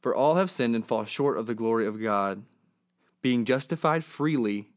[0.00, 2.44] For all have sinned and fall short of the glory of God,
[3.20, 4.70] being justified freely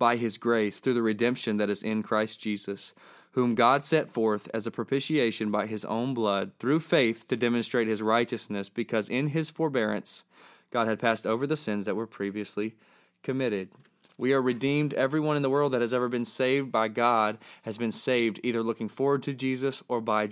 [0.00, 2.94] by his grace through the redemption that is in Christ Jesus,
[3.32, 7.86] whom God set forth as a propitiation by his own blood through faith to demonstrate
[7.86, 10.24] his righteousness, because in his forbearance
[10.70, 12.76] God had passed over the sins that were previously
[13.22, 13.68] committed.
[14.16, 14.94] We are redeemed.
[14.94, 18.62] Everyone in the world that has ever been saved by God has been saved either
[18.62, 20.28] looking forward to Jesus or by,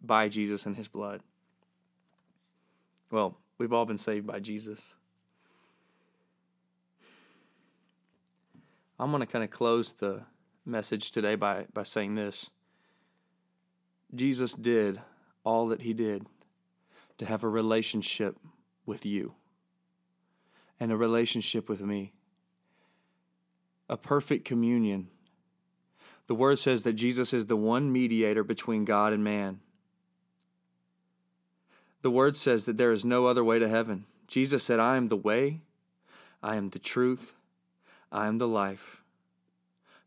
[0.00, 1.22] by Jesus and his blood.
[3.10, 4.94] Well, we've all been saved by Jesus.
[8.98, 10.22] I'm going to kind of close the
[10.66, 12.50] message today by, by saying this
[14.14, 15.00] Jesus did
[15.44, 16.26] all that he did
[17.18, 18.36] to have a relationship
[18.86, 19.34] with you
[20.80, 22.12] and a relationship with me.
[23.88, 25.08] a perfect communion.
[26.26, 29.60] The word says that Jesus is the one mediator between God and man.
[32.02, 34.04] The word says that there is no other way to heaven.
[34.26, 35.62] Jesus said, I am the way,
[36.42, 37.34] I am the truth,
[38.10, 39.02] I am the life.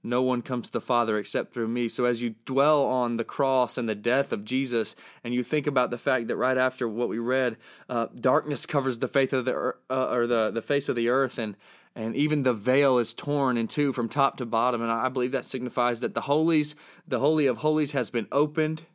[0.04, 1.88] No one comes to the Father except through me.
[1.88, 5.68] So, as you dwell on the cross and the death of Jesus, and you think
[5.68, 9.46] about the fact that right after what we read, uh, darkness covers the face of
[9.46, 11.56] the uh, or the, the face of the earth, and
[11.96, 14.82] and even the veil is torn in two from top to bottom.
[14.82, 16.74] And I believe that signifies that the holies,
[17.08, 18.86] the holy of holies, has been opened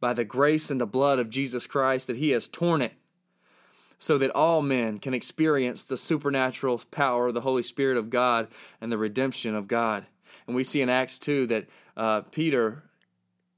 [0.00, 2.08] by the grace and the blood of Jesus Christ.
[2.08, 2.94] That He has torn it
[3.98, 8.48] so that all men can experience the supernatural power of the Holy Spirit of God
[8.80, 10.04] and the redemption of God.
[10.46, 11.66] And we see in Acts 2 that
[11.96, 12.82] uh, Peter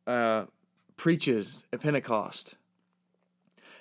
[0.07, 0.45] uh,
[0.97, 2.55] preaches at Pentecost.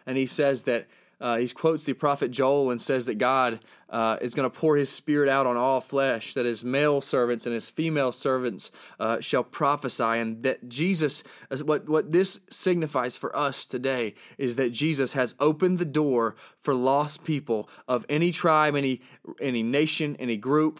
[0.06, 0.88] And he says that
[1.20, 3.60] uh, he quotes the prophet Joel and says that God
[3.90, 7.46] uh, is going to pour his spirit out on all flesh, that his male servants
[7.46, 11.24] and his female servants uh, shall prophesy, and that Jesus,
[11.64, 16.74] what, what this signifies for us today is that Jesus has opened the door for
[16.74, 19.02] lost people of any tribe, any,
[19.42, 20.80] any nation, any group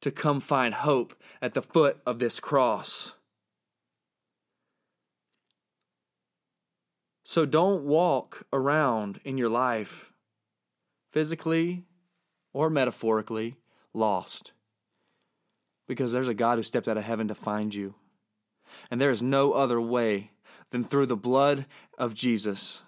[0.00, 3.15] to come find hope at the foot of this cross.
[7.28, 10.12] So don't walk around in your life,
[11.10, 11.82] physically
[12.52, 13.56] or metaphorically,
[13.92, 14.52] lost.
[15.88, 17.96] Because there's a God who stepped out of heaven to find you.
[18.92, 20.30] And there is no other way
[20.70, 21.66] than through the blood
[21.98, 22.84] of Jesus.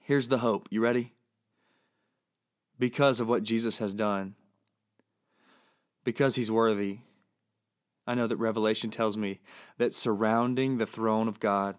[0.00, 0.66] Here's the hope.
[0.70, 1.12] You ready?
[2.78, 4.36] Because of what Jesus has done,
[6.02, 7.00] because he's worthy.
[8.06, 9.40] I know that Revelation tells me
[9.76, 11.76] that surrounding the throne of God,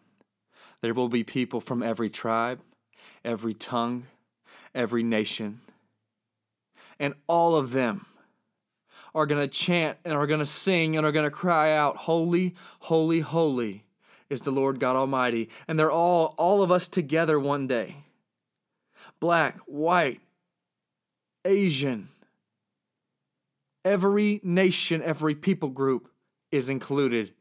[0.84, 2.60] there will be people from every tribe,
[3.26, 4.04] every tongue,
[4.76, 5.62] every nation.
[7.00, 8.06] And all of them
[9.16, 11.98] are going to chant and are going to sing and are going to cry out,
[11.98, 13.86] Holy, holy, holy
[14.30, 15.50] is the Lord God Almighty.
[15.68, 17.96] And they're all, all of us together one day
[19.20, 20.20] black, white,
[21.46, 22.10] Asian,
[23.86, 26.10] Every nation, every people group
[26.52, 27.34] is included.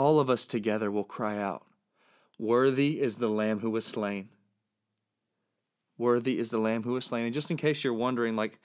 [0.00, 1.66] All of us together will cry out,
[2.38, 4.30] Worthy is the Lamb who was slain.
[5.98, 7.26] Worthy is the Lamb who was slain.
[7.26, 8.58] And just in case you're wondering, like,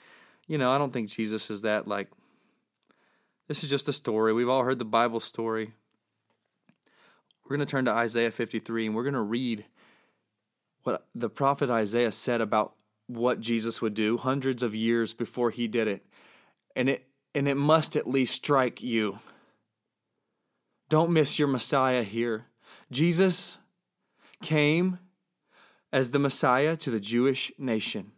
[0.47, 2.09] you know, I don't think Jesus is that, like,
[3.49, 4.31] this is just a story.
[4.31, 5.73] We've all heard the Bible story.
[7.43, 9.65] We're going to turn to Isaiah 53 and we're going to read
[10.83, 12.75] what the prophet Isaiah said about
[13.07, 16.05] what Jesus would do hundreds of years before he did it.
[16.77, 19.19] And it and it must at least strike you.
[20.89, 22.45] Don't miss your Messiah here.
[22.91, 23.57] Jesus
[24.41, 24.99] came
[25.91, 28.11] as the Messiah to the Jewish nation.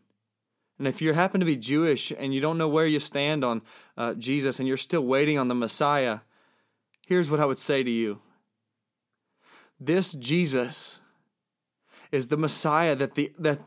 [0.78, 3.62] And if you happen to be Jewish and you don't know where you stand on
[3.98, 6.20] uh, Jesus and you're still waiting on the Messiah,
[7.08, 8.20] here's what I would say to you.
[9.80, 11.00] This Jesus
[12.12, 13.60] is the Messiah that the, that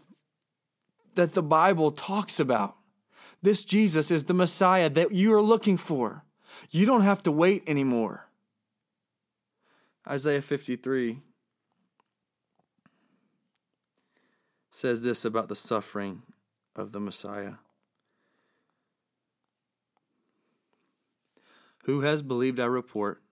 [1.14, 2.76] that the Bible talks about.
[3.42, 6.24] This Jesus is the Messiah that you are looking for.
[6.70, 8.26] You don't have to wait anymore.
[10.08, 11.20] Isaiah 53
[14.70, 16.22] says this about the suffering
[16.74, 17.54] of the Messiah.
[21.84, 23.22] Who has believed our report?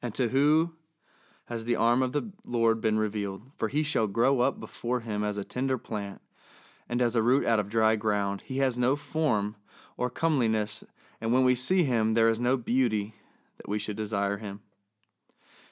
[0.00, 0.74] And to who
[1.46, 3.42] has the arm of the Lord been revealed?
[3.56, 6.20] For he shall grow up before him as a tender plant
[6.88, 8.42] and as a root out of dry ground.
[8.46, 9.56] He has no form
[9.96, 10.84] or comeliness,
[11.20, 13.14] and when we see him, there is no beauty
[13.56, 14.60] that we should desire him.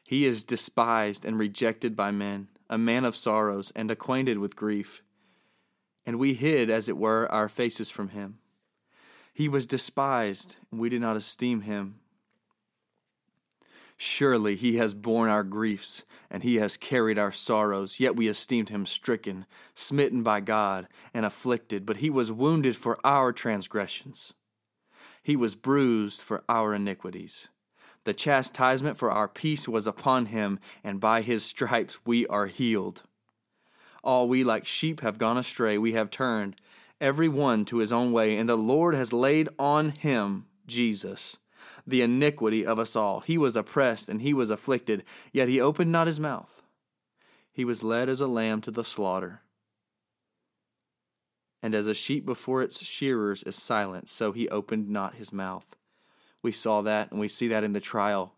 [0.06, 5.02] He is despised and rejected by men, a man of sorrows and acquainted with grief.
[6.06, 8.38] And we hid, as it were, our faces from him.
[9.34, 11.96] He was despised, and we did not esteem him.
[13.96, 17.98] Surely he has borne our griefs, and he has carried our sorrows.
[17.98, 19.44] Yet we esteemed him stricken,
[19.74, 21.84] smitten by God, and afflicted.
[21.84, 24.34] But he was wounded for our transgressions,
[25.20, 27.48] he was bruised for our iniquities.
[28.06, 33.02] The chastisement for our peace was upon him, and by his stripes we are healed.
[34.02, 36.56] All we like sheep have gone astray, we have turned
[37.00, 41.36] every one to his own way, and the Lord has laid on him, Jesus
[41.86, 43.20] the iniquity of us all.
[43.20, 46.62] He was oppressed and he was afflicted, yet he opened not his mouth.
[47.52, 49.42] He was led as a lamb to the slaughter.
[51.62, 55.76] And as a sheep before its shearers is silent, so he opened not his mouth.
[56.46, 58.32] We saw that, and we see that in the trial,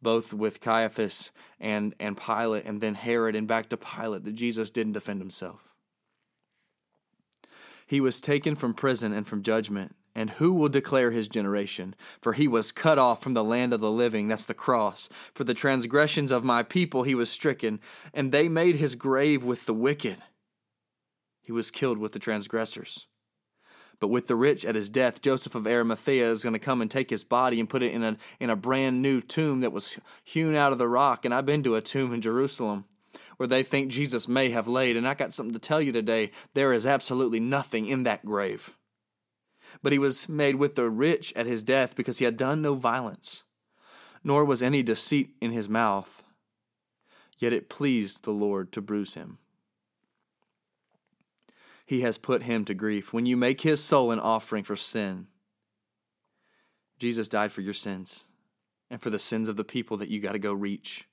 [0.00, 1.30] both with Caiaphas
[1.60, 5.60] and, and Pilate, and then Herod, and back to Pilate, that Jesus didn't defend himself.
[7.86, 11.94] He was taken from prison and from judgment And who will declare his generation?
[12.20, 14.28] For he was cut off from the land of the living.
[14.28, 15.08] That's the cross.
[15.34, 17.80] For the transgressions of my people he was stricken,
[18.12, 20.18] and they made his grave with the wicked.
[21.42, 23.06] He was killed with the transgressors.
[24.00, 26.90] But with the rich at his death, Joseph of Arimathea is going to come and
[26.90, 29.98] take his body and put it in a, in a brand new tomb that was
[30.22, 31.24] hewn out of the rock.
[31.24, 32.84] And I've been to a tomb in Jerusalem
[33.36, 34.96] where they think Jesus may have laid.
[34.96, 36.30] And I got something to tell you today.
[36.54, 38.76] There is absolutely nothing in that grave.
[39.82, 42.74] But he was made with the rich at his death because he had done no
[42.74, 43.42] violence,
[44.22, 46.22] nor was any deceit in his mouth.
[47.38, 49.38] Yet it pleased the Lord to bruise him.
[51.84, 53.12] He has put him to grief.
[53.12, 55.26] When you make his soul an offering for sin,
[56.98, 58.24] Jesus died for your sins
[58.90, 61.06] and for the sins of the people that you got to go reach.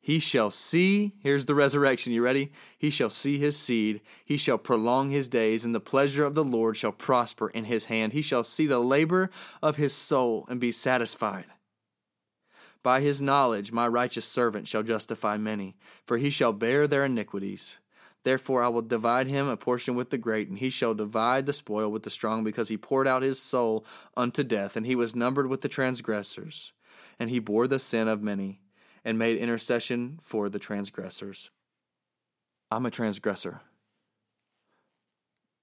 [0.00, 2.52] He shall see, here's the resurrection, you ready?
[2.78, 6.44] He shall see his seed, he shall prolong his days, and the pleasure of the
[6.44, 8.12] Lord shall prosper in his hand.
[8.12, 9.30] He shall see the labor
[9.62, 11.46] of his soul and be satisfied.
[12.82, 15.74] By his knowledge, my righteous servant shall justify many,
[16.04, 17.78] for he shall bear their iniquities.
[18.24, 21.52] Therefore, I will divide him a portion with the great, and he shall divide the
[21.52, 25.14] spoil with the strong, because he poured out his soul unto death, and he was
[25.14, 26.72] numbered with the transgressors,
[27.18, 28.60] and he bore the sin of many
[29.04, 31.50] and made intercession for the transgressors.
[32.70, 33.60] I'm a transgressor.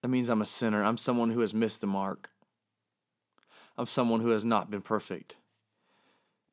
[0.03, 0.83] That means I'm a sinner.
[0.83, 2.29] I'm someone who has missed the mark.
[3.77, 5.37] I'm someone who has not been perfect.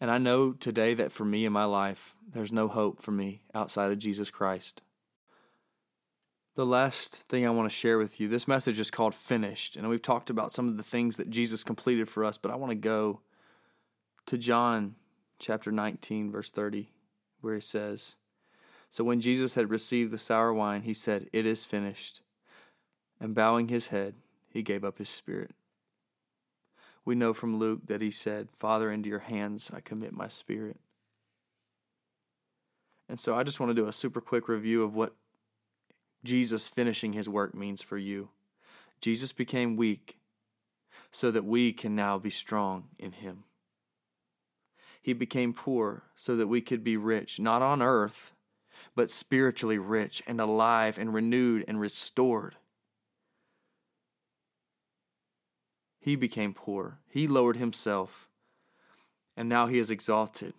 [0.00, 3.42] And I know today that for me in my life, there's no hope for me
[3.54, 4.82] outside of Jesus Christ.
[6.59, 9.76] The last thing I want to share with you this message is called Finished.
[9.76, 12.56] And we've talked about some of the things that Jesus completed for us, but I
[12.56, 13.20] want to go
[14.26, 14.96] to John
[15.38, 16.90] chapter 19, verse 30,
[17.42, 18.16] where he says,
[18.90, 22.22] So when Jesus had received the sour wine, he said, It is finished.
[23.20, 24.16] And bowing his head,
[24.52, 25.52] he gave up his spirit.
[27.04, 30.80] We know from Luke that he said, Father, into your hands I commit my spirit.
[33.09, 35.14] And so I just want to do a super quick review of what
[36.24, 38.30] Jesus finishing his work means for you.
[39.00, 40.18] Jesus became weak
[41.10, 43.44] so that we can now be strong in him.
[45.00, 48.32] He became poor so that we could be rich, not on earth,
[48.94, 52.56] but spiritually rich and alive and renewed and restored.
[56.00, 56.98] He became poor.
[57.08, 58.28] He lowered himself.
[59.36, 60.54] And now he is exalted.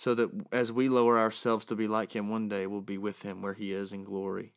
[0.00, 3.20] So that as we lower ourselves to be like him one day, we'll be with
[3.20, 4.54] him where he is in glory.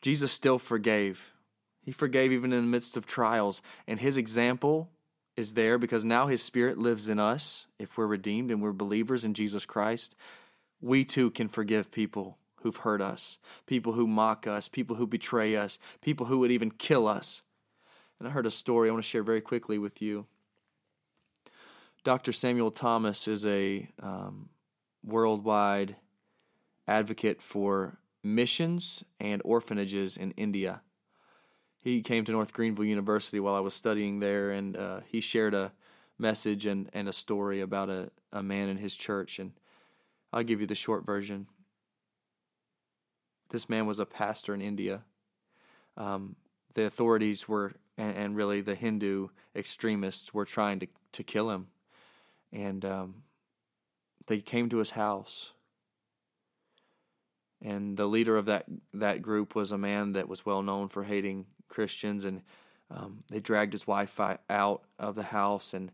[0.00, 1.34] Jesus still forgave.
[1.82, 3.60] He forgave even in the midst of trials.
[3.86, 4.88] And his example
[5.36, 7.66] is there because now his spirit lives in us.
[7.78, 10.16] If we're redeemed and we're believers in Jesus Christ,
[10.80, 15.54] we too can forgive people who've hurt us, people who mock us, people who betray
[15.54, 17.42] us, people who would even kill us.
[18.18, 20.24] And I heard a story I want to share very quickly with you.
[22.04, 22.32] Dr.
[22.32, 24.48] Samuel Thomas is a um,
[25.04, 25.96] worldwide
[26.88, 30.82] advocate for missions and orphanages in India
[31.82, 35.52] he came to North Greenville University while I was studying there, and uh, he shared
[35.52, 35.72] a
[36.16, 39.40] message and, and a story about a, a man in his church.
[39.40, 39.52] And
[40.32, 41.48] I'll give you the short version.
[43.50, 45.02] This man was a pastor in India.
[45.96, 46.36] Um,
[46.74, 51.66] the authorities were, and, and, really the Hindu extremists were trying to, to kill him.
[52.52, 53.14] And um,
[54.26, 55.52] they came to his house.
[57.62, 61.04] And the leader of that, that group was a man that was well known for
[61.04, 62.42] hating Christians, and
[62.90, 65.92] um, they dragged his wife out of the house and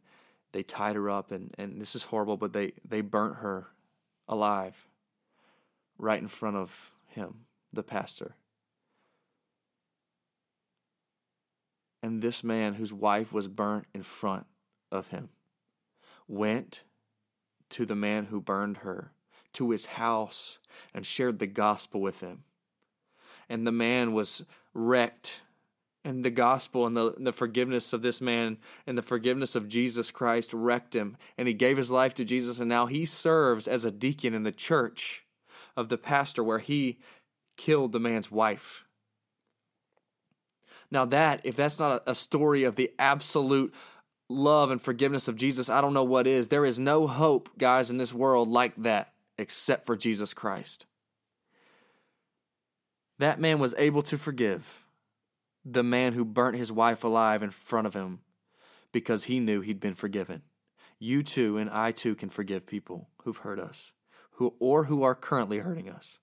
[0.52, 3.68] they tied her up, and, and this is horrible, but they, they burnt her
[4.26, 4.88] alive
[5.98, 8.34] right in front of him, the pastor.
[12.02, 14.46] And this man, whose wife was burnt in front
[14.90, 15.28] of him,
[16.28, 16.82] went
[17.70, 19.12] to the man who burned her
[19.54, 20.58] to his house
[20.94, 22.44] and shared the gospel with him.
[23.48, 25.40] And the man was wrecked
[26.04, 30.10] and the gospel and the, the forgiveness of this man and the forgiveness of Jesus
[30.10, 31.16] Christ wrecked him.
[31.36, 34.42] And he gave his life to Jesus, and now he serves as a deacon in
[34.42, 35.24] the church
[35.76, 36.98] of the pastor where he
[37.56, 38.84] killed the man's wife.
[40.90, 43.74] Now, that, if that's not a story of the absolute
[44.28, 46.48] love and forgiveness of Jesus, I don't know what is.
[46.48, 50.86] There is no hope, guys, in this world like that except for Jesus Christ.
[53.18, 54.84] That man was able to forgive
[55.64, 58.20] the man who burnt his wife alive in front of him
[58.92, 60.42] because he knew he'd been forgiven.
[60.98, 63.92] You too and I too can forgive people who've hurt us
[64.38, 66.20] who or who are currently hurting us.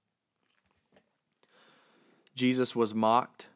[2.33, 3.47] Jesus was mocked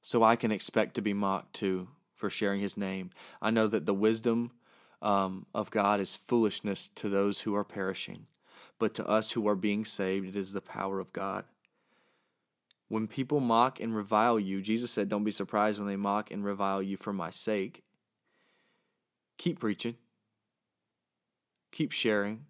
[0.00, 1.88] so I can expect to be mocked too
[2.22, 3.10] for sharing his name.
[3.42, 4.52] I know that the wisdom
[5.02, 8.26] um, of God is foolishness to those who are perishing,
[8.78, 11.44] but to us who are being saved, it is the power of God.
[12.86, 16.44] When people mock and revile you, Jesus said, Don't be surprised when they mock and
[16.44, 17.82] revile you for my sake.
[19.36, 19.96] Keep preaching,
[21.72, 22.44] keep sharing,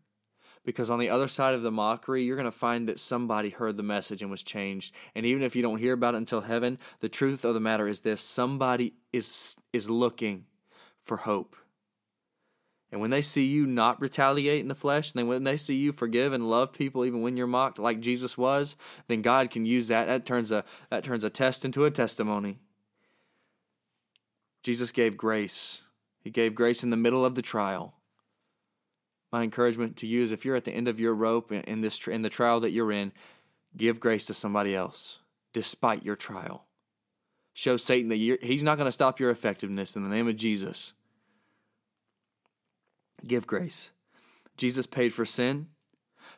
[0.67, 3.79] because on the other side of the mockery, you're going to find that somebody heard
[3.79, 4.95] the message and was changed.
[5.15, 7.89] And even if you don't hear about it until heaven, the truth of the matter
[7.89, 10.47] is this somebody is, is looking
[11.03, 11.57] for hope.
[12.91, 15.77] And when they see you not retaliate in the flesh, and then when they see
[15.77, 18.77] you forgive and love people even when you're mocked like Jesus was,
[19.09, 20.07] then God can use that.
[20.07, 22.59] That turns a that turns a test into a testimony.
[24.63, 25.83] Jesus gave grace.
[26.21, 27.95] He gave grace in the middle of the trial
[29.33, 32.07] my encouragement to you is if you're at the end of your rope in this
[32.07, 33.13] in the trial that you're in,
[33.77, 35.21] give grace to somebody else
[35.55, 36.67] despite your trial.
[37.55, 40.95] Show Satan that he's not going to stop your effectiveness in the name of Jesus.
[43.27, 43.91] Give grace.
[44.57, 45.69] Jesus paid for sin,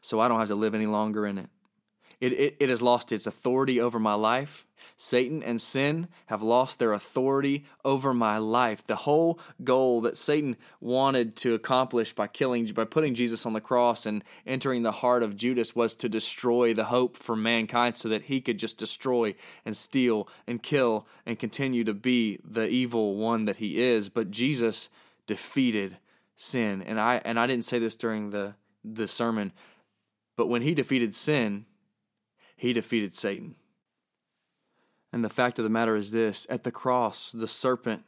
[0.01, 1.49] so I don't have to live any longer in it.
[2.25, 4.67] It, it, it has lost its authority over my life.
[4.97, 8.87] Satan and sin have lost their authority over my life.
[8.87, 13.61] The whole goal that Satan wanted to accomplish by killing, by putting Jesus on the
[13.61, 18.09] cross and entering the heart of Judas was to destroy the hope for mankind so
[18.09, 19.35] that he could just destroy
[19.67, 24.09] and steal and kill and continue to be the evil one that he is.
[24.09, 24.89] But Jesus
[25.27, 25.99] defeated
[26.37, 26.81] sin.
[26.81, 29.53] And I, and I didn't say this during the, the sermon,
[30.37, 31.67] but when he defeated sin,
[32.57, 33.57] he defeated Satan.
[35.13, 38.05] And the fact of the matter is this at the cross, the serpent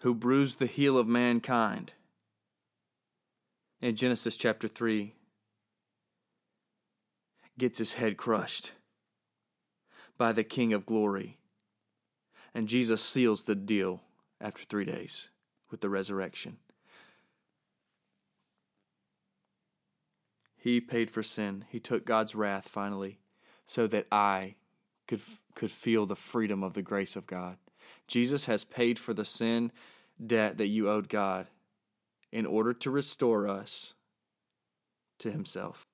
[0.00, 1.92] who bruised the heel of mankind
[3.80, 5.14] in Genesis chapter 3
[7.58, 8.72] gets his head crushed
[10.16, 11.38] by the King of glory.
[12.54, 14.02] And Jesus seals the deal
[14.40, 15.30] after three days
[15.70, 16.58] with the resurrection.
[20.68, 21.64] He paid for sin.
[21.70, 23.20] He took God's wrath finally
[23.64, 24.56] so that I
[25.06, 25.22] could
[25.54, 27.56] could feel the freedom of the grace of God.
[28.06, 29.72] Jesus has paid for the sin
[30.24, 31.46] debt that you owed God
[32.30, 33.94] in order to restore us
[35.20, 35.86] to himself.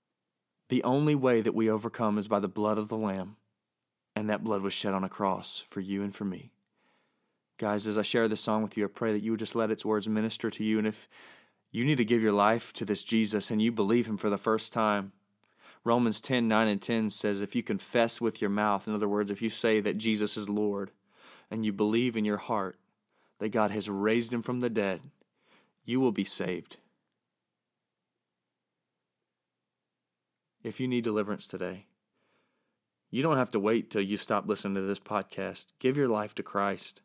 [0.70, 3.36] The only way that we overcome is by the blood of the lamb,
[4.16, 6.50] and that blood was shed on a cross for you and for me.
[7.58, 9.70] Guys, as I share this song with you, I pray that you would just let
[9.70, 11.08] its words minister to you and if
[11.74, 14.38] you need to give your life to this Jesus and you believe him for the
[14.38, 15.10] first time.
[15.82, 19.28] Romans 10 9 and 10 says, If you confess with your mouth, in other words,
[19.28, 20.92] if you say that Jesus is Lord,
[21.50, 22.78] and you believe in your heart
[23.40, 25.00] that God has raised him from the dead,
[25.84, 26.76] you will be saved.
[30.62, 31.86] If you need deliverance today,
[33.10, 35.72] you don't have to wait till you stop listening to this podcast.
[35.80, 37.02] Give your life to Christ.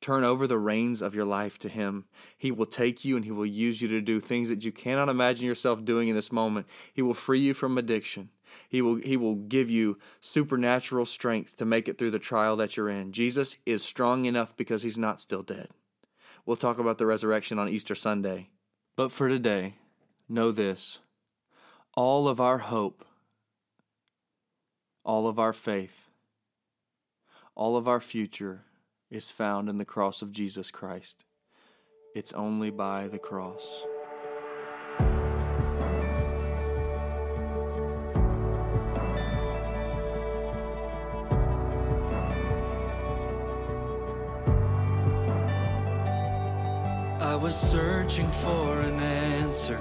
[0.00, 2.04] Turn over the reins of your life to Him.
[2.36, 5.08] He will take you and He will use you to do things that you cannot
[5.08, 6.66] imagine yourself doing in this moment.
[6.92, 8.30] He will free you from addiction.
[8.68, 12.76] He will, he will give you supernatural strength to make it through the trial that
[12.76, 13.12] you're in.
[13.12, 15.68] Jesus is strong enough because He's not still dead.
[16.46, 18.50] We'll talk about the resurrection on Easter Sunday.
[18.96, 19.74] But for today,
[20.28, 21.00] know this
[21.94, 23.04] all of our hope,
[25.04, 26.08] all of our faith,
[27.54, 28.62] all of our future
[29.10, 31.24] is found in the cross of Jesus Christ.
[32.14, 33.84] It's only by the cross.
[47.20, 49.78] I was searching for an answer,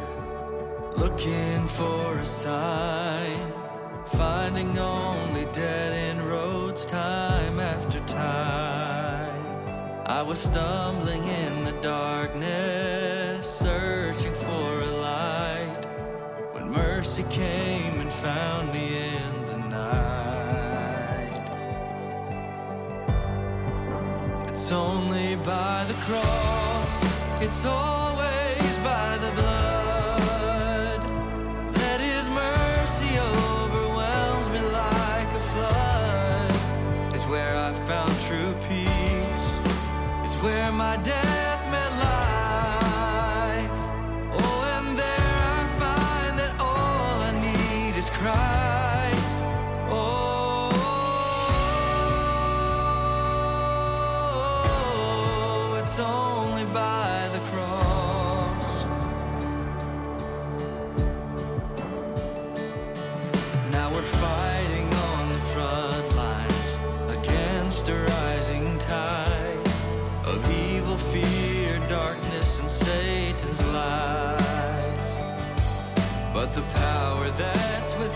[0.95, 3.53] looking for a sign,
[4.05, 8.76] finding only dead end roads time after time.
[10.09, 15.85] I was stumbling in the darkness, searching for a light,
[16.53, 21.49] when mercy came and found me in the night.
[24.47, 27.03] It's only by the cross,
[27.41, 28.06] it's always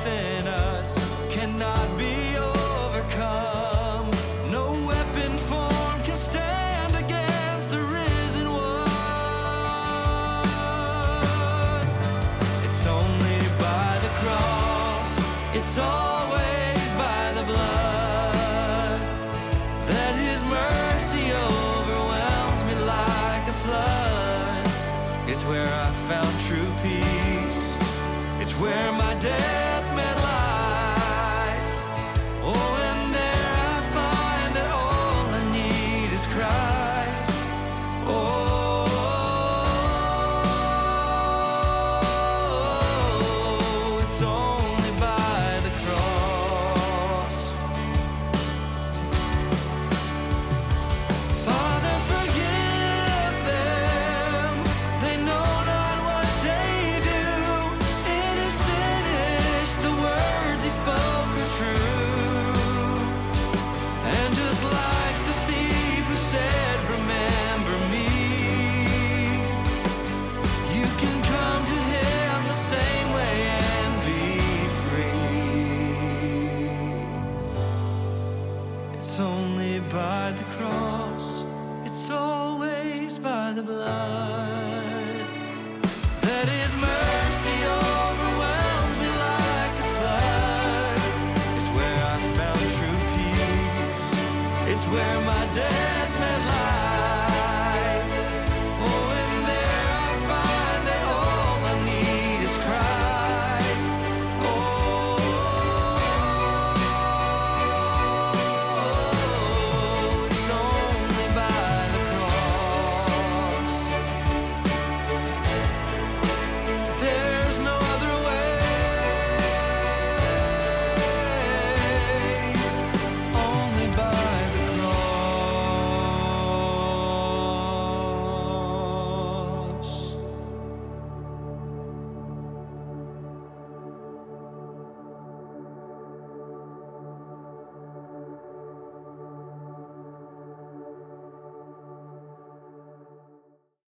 [0.04, 0.41] within